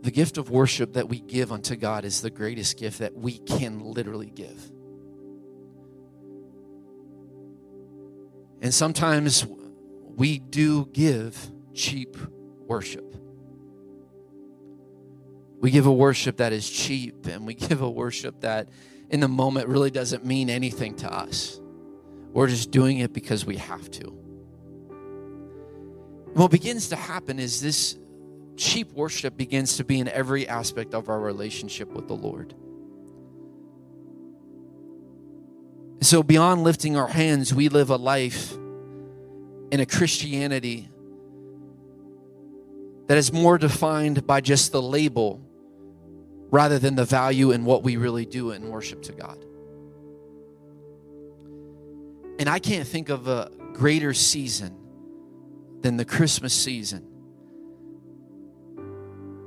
The 0.03 0.11
gift 0.11 0.37
of 0.37 0.51
worship 0.51 0.95
that 0.95 1.09
we 1.09 1.21
give 1.21 1.53
unto 1.53 1.77
God 1.77 2.05
is 2.05 2.21
the 2.21 2.31
greatest 2.31 2.77
gift 2.77 2.99
that 2.99 3.15
we 3.15 3.39
can 3.39 3.81
literally 3.81 4.31
give. 4.31 4.71
And 8.61 8.75
sometimes 8.75 9.47
we 10.17 10.39
do 10.39 10.87
give 10.87 11.51
cheap 11.73 12.17
worship. 12.67 13.15
We 15.61 15.71
give 15.71 15.87
a 15.87 15.93
worship 15.93 16.39
that 16.39 16.53
is 16.53 16.69
cheap 16.69 17.27
and 17.27 17.47
we 17.47 17.55
give 17.69 17.83
a 17.83 17.91
worship 17.91 18.41
that 18.41 18.69
in 19.11 19.21
the 19.21 19.29
moment 19.29 19.69
really 19.69 19.91
doesn't 19.91 20.25
mean 20.25 20.51
anything 20.51 20.97
to 20.97 21.13
us. 21.13 21.61
We're 22.33 22.49
just 22.49 22.71
doing 22.71 22.99
it 22.99 23.13
because 23.13 23.45
we 23.45 23.57
have 23.57 23.91
to. 23.93 24.19
What 26.35 26.51
begins 26.51 26.89
to 26.89 26.97
happen 26.97 27.39
is 27.39 27.61
this 27.61 27.99
cheap 28.57 28.93
worship 28.93 29.37
begins 29.37 29.77
to 29.77 29.85
be 29.85 30.01
in 30.01 30.09
every 30.09 30.49
aspect 30.49 30.95
of 30.95 31.09
our 31.11 31.21
relationship 31.21 31.93
with 31.93 32.09
the 32.09 32.15
Lord. 32.15 32.55
So, 36.01 36.23
beyond 36.23 36.65
lifting 36.65 36.97
our 36.97 37.07
hands, 37.07 37.55
we 37.55 37.69
live 37.69 37.91
a 37.91 37.97
life 37.97 38.55
in 39.71 39.81
a 39.81 39.87
Christianity 39.87 40.89
that 43.13 43.19
is 43.19 43.31
more 43.31 43.59
defined 43.59 44.27
by 44.27 44.41
just 44.41 44.73
the 44.73 44.81
label 44.81 45.39
rather 46.51 46.79
than 46.79 46.95
the 46.95 47.05
value 47.05 47.51
in 47.51 47.63
what 47.63 47.83
we 47.83 47.99
really 47.99 48.25
do 48.25 48.53
in 48.53 48.71
worship 48.71 49.03
to 49.03 49.13
God. 49.13 49.37
And 52.39 52.49
I 52.49 52.59
can't 52.59 52.89
think 52.89 53.11
of 53.11 53.29
a 53.29 53.51
greater 53.75 54.15
season 54.15 54.75
than 55.83 55.99
the 55.99 56.07
Christmas 56.07 56.55
season 56.55 57.07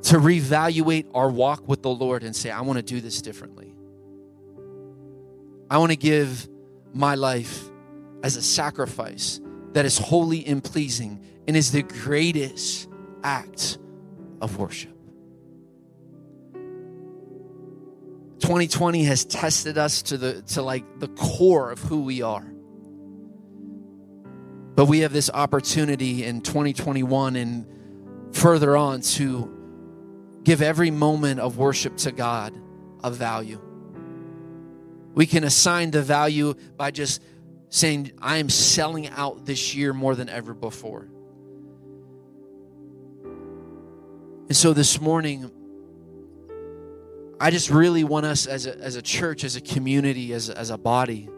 to 0.03 0.17
reevaluate 0.19 1.07
our 1.15 1.31
walk 1.31 1.67
with 1.67 1.81
the 1.81 1.89
Lord 1.89 2.21
and 2.21 2.35
say, 2.35 2.51
I 2.51 2.61
want 2.61 2.77
to 2.77 2.83
do 2.83 3.01
this 3.01 3.19
differently. 3.19 3.73
I 5.71 5.79
want 5.79 5.91
to 5.91 5.97
give 5.97 6.47
my 6.93 7.15
life 7.15 7.63
as 8.21 8.35
a 8.35 8.43
sacrifice 8.43 9.41
that 9.73 9.85
is 9.85 9.97
holy 9.97 10.45
and 10.45 10.63
pleasing 10.63 11.19
and 11.47 11.57
is 11.57 11.71
the 11.71 11.81
greatest 11.81 12.89
act 13.25 13.79
of 14.39 14.57
worship. 14.57 14.91
2020 18.39 19.05
has 19.05 19.25
tested 19.25 19.77
us 19.77 20.03
to 20.03 20.17
the 20.17 20.41
to 20.43 20.61
like 20.61 20.99
the 20.99 21.07
core 21.07 21.71
of 21.71 21.79
who 21.79 22.03
we 22.03 22.21
are. 22.21 22.45
But 24.75 24.85
we 24.85 24.99
have 24.99 25.11
this 25.11 25.31
opportunity 25.33 26.23
in 26.23 26.41
2021 26.41 27.35
and 27.37 27.65
further 28.35 28.77
on 28.77 29.01
to 29.01 29.51
give 30.43 30.61
every 30.61 30.91
moment 30.91 31.39
of 31.39 31.57
worship 31.57 31.97
to 31.97 32.11
God 32.11 32.53
a 33.03 33.09
value. 33.09 33.59
We 35.15 35.25
can 35.25 35.43
assign 35.45 35.91
the 35.91 36.01
value 36.03 36.53
by 36.75 36.91
just 36.91 37.23
saying, 37.69 38.11
I 38.21 38.37
am 38.37 38.49
selling 38.49 39.07
out 39.07 39.45
this 39.45 39.73
year 39.73 39.93
more 39.93 40.13
than 40.13 40.29
ever 40.29 40.53
before. 40.53 41.09
And 44.47 44.55
so 44.55 44.73
this 44.73 45.01
morning, 45.01 45.49
I 47.39 47.49
just 47.51 47.69
really 47.69 48.03
want 48.03 48.25
us 48.25 48.45
as 48.45 48.65
a, 48.65 48.77
as 48.77 48.95
a 48.95 49.01
church, 49.01 49.43
as 49.43 49.55
a 49.55 49.61
community, 49.61 50.33
as, 50.33 50.49
as 50.49 50.69
a 50.69 50.77
body, 50.77 51.29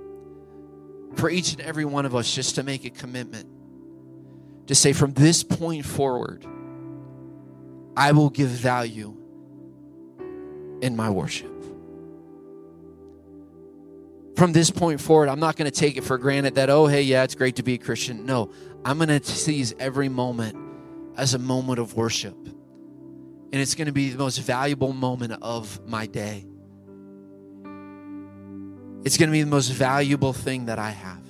for 1.15 1.29
each 1.29 1.53
and 1.53 1.61
every 1.61 1.85
one 1.85 2.05
of 2.05 2.15
us 2.15 2.33
just 2.33 2.55
to 2.55 2.63
make 2.63 2.85
a 2.85 2.89
commitment. 2.89 3.49
To 4.67 4.75
say, 4.75 4.91
from 4.91 5.13
this 5.13 5.43
point 5.43 5.85
forward, 5.85 6.45
I 7.95 8.11
will 8.11 8.29
give 8.29 8.49
value 8.49 9.15
in 10.81 10.95
my 10.95 11.09
worship. 11.09 11.51
From 14.35 14.51
this 14.51 14.69
point 14.69 14.99
forward, 14.99 15.29
I'm 15.29 15.39
not 15.39 15.55
going 15.55 15.71
to 15.71 15.79
take 15.79 15.95
it 15.95 16.03
for 16.03 16.17
granted 16.17 16.55
that, 16.55 16.69
oh, 16.69 16.85
hey, 16.85 17.01
yeah, 17.01 17.23
it's 17.23 17.33
great 17.33 17.55
to 17.55 17.63
be 17.63 17.75
a 17.75 17.77
Christian. 17.77 18.25
No, 18.25 18.51
I'm 18.83 18.97
going 18.97 19.07
to 19.07 19.23
seize 19.23 19.73
every 19.79 20.09
moment 20.09 20.57
as 21.15 21.33
a 21.33 21.39
moment 21.39 21.79
of 21.79 21.95
worship. 21.95 22.35
And 23.51 23.61
it's 23.61 23.75
going 23.75 23.85
to 23.87 23.93
be 23.93 24.09
the 24.09 24.17
most 24.17 24.39
valuable 24.39 24.93
moment 24.93 25.33
of 25.41 25.87
my 25.87 26.05
day. 26.05 26.45
It's 29.03 29.17
going 29.17 29.29
to 29.29 29.31
be 29.31 29.41
the 29.41 29.49
most 29.49 29.69
valuable 29.69 30.33
thing 30.33 30.65
that 30.65 30.79
I 30.79 30.89
have. 30.91 31.23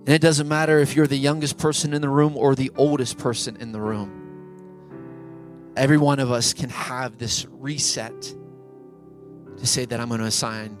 And 0.00 0.14
it 0.14 0.20
doesn't 0.20 0.48
matter 0.48 0.80
if 0.80 0.96
you're 0.96 1.06
the 1.06 1.16
youngest 1.16 1.56
person 1.56 1.94
in 1.94 2.02
the 2.02 2.08
room 2.08 2.36
or 2.36 2.54
the 2.54 2.70
oldest 2.76 3.16
person 3.18 3.56
in 3.56 3.72
the 3.72 3.80
room. 3.80 4.16
Every 5.76 5.98
one 5.98 6.18
of 6.18 6.30
us 6.30 6.52
can 6.52 6.68
have 6.70 7.16
this 7.16 7.46
reset 7.48 8.34
to 9.56 9.66
say 9.66 9.84
that 9.84 10.00
I'm 10.00 10.08
going 10.08 10.20
to 10.20 10.26
assign 10.26 10.76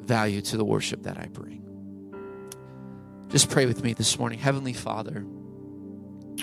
value 0.00 0.40
to 0.42 0.56
the 0.56 0.64
worship 0.64 1.02
that 1.04 1.18
I 1.18 1.26
bring. 1.26 1.60
Just 3.28 3.50
pray 3.50 3.66
with 3.66 3.84
me 3.84 3.92
this 3.92 4.18
morning. 4.18 4.38
Heavenly 4.38 4.72
Father, 4.72 5.24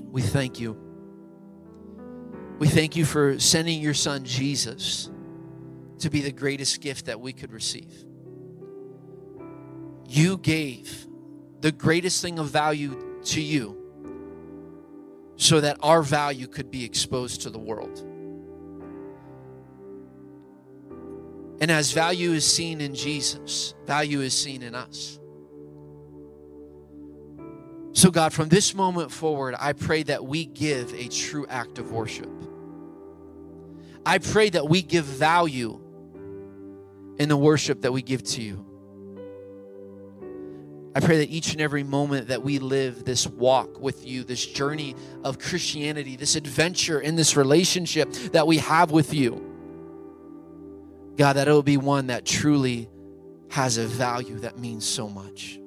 we 0.05 0.21
thank 0.21 0.59
you. 0.59 0.88
We 2.59 2.67
thank 2.67 2.97
you 2.97 3.05
for 3.05 3.39
sending 3.39 3.81
your 3.81 3.93
son 3.93 4.25
Jesus 4.25 5.09
to 5.99 6.09
be 6.09 6.19
the 6.19 6.31
greatest 6.31 6.81
gift 6.81 7.05
that 7.05 7.21
we 7.21 7.31
could 7.31 7.53
receive. 7.53 8.03
You 10.05 10.37
gave 10.37 11.07
the 11.61 11.71
greatest 11.71 12.21
thing 12.21 12.37
of 12.37 12.47
value 12.47 13.21
to 13.23 13.41
you 13.41 13.77
so 15.37 15.61
that 15.61 15.77
our 15.81 16.01
value 16.01 16.47
could 16.47 16.69
be 16.69 16.83
exposed 16.83 17.43
to 17.43 17.49
the 17.49 17.59
world. 17.59 18.05
And 21.61 21.71
as 21.71 21.93
value 21.93 22.31
is 22.31 22.45
seen 22.45 22.81
in 22.81 22.93
Jesus, 22.93 23.73
value 23.85 24.19
is 24.19 24.37
seen 24.37 24.63
in 24.63 24.75
us. 24.75 25.17
So, 27.93 28.11
God, 28.11 28.33
from 28.33 28.49
this 28.49 28.73
moment 28.73 29.11
forward, 29.11 29.55
I 29.59 29.73
pray 29.73 30.03
that 30.03 30.25
we 30.25 30.45
give 30.45 30.93
a 30.93 31.07
true 31.07 31.45
act 31.47 31.79
of 31.79 31.91
worship. 31.91 32.29
I 34.09 34.17
pray 34.17 34.49
that 34.49 34.67
we 34.67 34.81
give 34.81 35.05
value 35.05 35.79
in 37.19 37.29
the 37.29 37.37
worship 37.37 37.81
that 37.81 37.91
we 37.91 38.01
give 38.01 38.23
to 38.23 38.41
you. 38.41 38.65
I 40.95 40.99
pray 40.99 41.19
that 41.19 41.29
each 41.29 41.51
and 41.51 41.61
every 41.61 41.83
moment 41.83 42.29
that 42.29 42.41
we 42.41 42.57
live 42.57 43.05
this 43.05 43.27
walk 43.27 43.79
with 43.79 44.07
you, 44.07 44.23
this 44.23 44.43
journey 44.43 44.95
of 45.23 45.37
Christianity, 45.37 46.15
this 46.15 46.35
adventure 46.35 46.99
in 46.99 47.17
this 47.17 47.37
relationship 47.37 48.11
that 48.31 48.47
we 48.47 48.57
have 48.57 48.89
with 48.89 49.13
you, 49.13 49.45
God, 51.15 51.33
that 51.33 51.47
it 51.47 51.51
will 51.51 51.61
be 51.61 51.77
one 51.77 52.07
that 52.07 52.25
truly 52.25 52.89
has 53.51 53.77
a 53.77 53.85
value 53.85 54.39
that 54.39 54.57
means 54.57 54.87
so 54.87 55.07
much. 55.07 55.59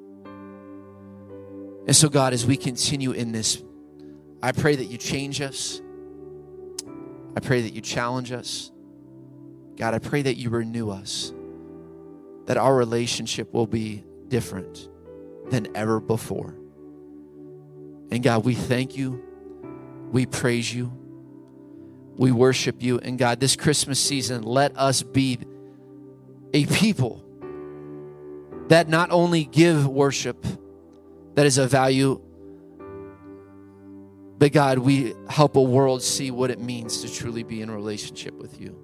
And 1.86 1.94
so, 1.94 2.08
God, 2.08 2.32
as 2.32 2.44
we 2.44 2.56
continue 2.56 3.12
in 3.12 3.30
this, 3.30 3.62
I 4.42 4.50
pray 4.50 4.74
that 4.74 4.86
you 4.86 4.98
change 4.98 5.40
us. 5.40 5.80
I 7.36 7.40
pray 7.40 7.62
that 7.62 7.72
you 7.72 7.80
challenge 7.80 8.32
us. 8.32 8.70
God, 9.76 9.94
I 9.94 9.98
pray 9.98 10.22
that 10.22 10.36
you 10.36 10.50
renew 10.50 10.90
us, 10.90 11.32
that 12.46 12.56
our 12.56 12.74
relationship 12.74 13.52
will 13.52 13.66
be 13.66 14.04
different 14.28 14.88
than 15.50 15.74
ever 15.76 16.00
before. 16.00 16.54
And 18.10 18.22
God, 18.22 18.44
we 18.44 18.54
thank 18.54 18.96
you. 18.96 19.22
We 20.10 20.26
praise 20.26 20.72
you 20.72 20.92
we 22.16 22.32
worship 22.32 22.82
you. 22.82 22.98
And 22.98 23.18
God, 23.18 23.40
this 23.40 23.56
Christmas 23.56 23.98
season, 23.98 24.42
let 24.42 24.76
us 24.76 25.02
be 25.02 25.38
a 26.52 26.66
people 26.66 27.24
that 28.68 28.88
not 28.88 29.10
only 29.10 29.44
give 29.44 29.86
worship 29.86 30.44
that 31.34 31.46
is 31.46 31.58
of 31.58 31.70
value, 31.70 32.20
but 34.42 34.50
God, 34.50 34.78
we 34.78 35.14
help 35.28 35.54
a 35.54 35.62
world 35.62 36.02
see 36.02 36.32
what 36.32 36.50
it 36.50 36.58
means 36.58 37.02
to 37.02 37.08
truly 37.08 37.44
be 37.44 37.62
in 37.62 37.68
a 37.68 37.72
relationship 37.72 38.34
with 38.34 38.60
you. 38.60 38.76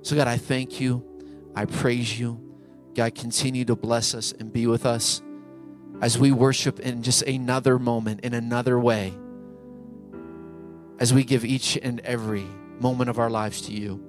So, 0.00 0.16
God, 0.16 0.26
I 0.26 0.38
thank 0.38 0.80
you. 0.80 1.04
I 1.54 1.66
praise 1.66 2.18
you. 2.18 2.40
God, 2.94 3.14
continue 3.14 3.66
to 3.66 3.76
bless 3.76 4.14
us 4.14 4.32
and 4.32 4.50
be 4.50 4.66
with 4.66 4.86
us 4.86 5.20
as 6.00 6.18
we 6.18 6.32
worship 6.32 6.80
in 6.80 7.02
just 7.02 7.20
another 7.24 7.78
moment, 7.78 8.20
in 8.20 8.32
another 8.32 8.80
way, 8.80 9.12
as 10.98 11.12
we 11.12 11.24
give 11.24 11.44
each 11.44 11.76
and 11.76 12.00
every 12.00 12.46
moment 12.80 13.10
of 13.10 13.18
our 13.18 13.28
lives 13.28 13.60
to 13.66 13.72
you. 13.72 14.02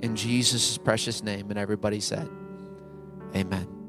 In 0.00 0.14
Jesus' 0.14 0.76
precious 0.76 1.22
name. 1.22 1.48
And 1.48 1.58
everybody 1.58 2.00
said, 2.00 2.28
Amen. 3.34 3.83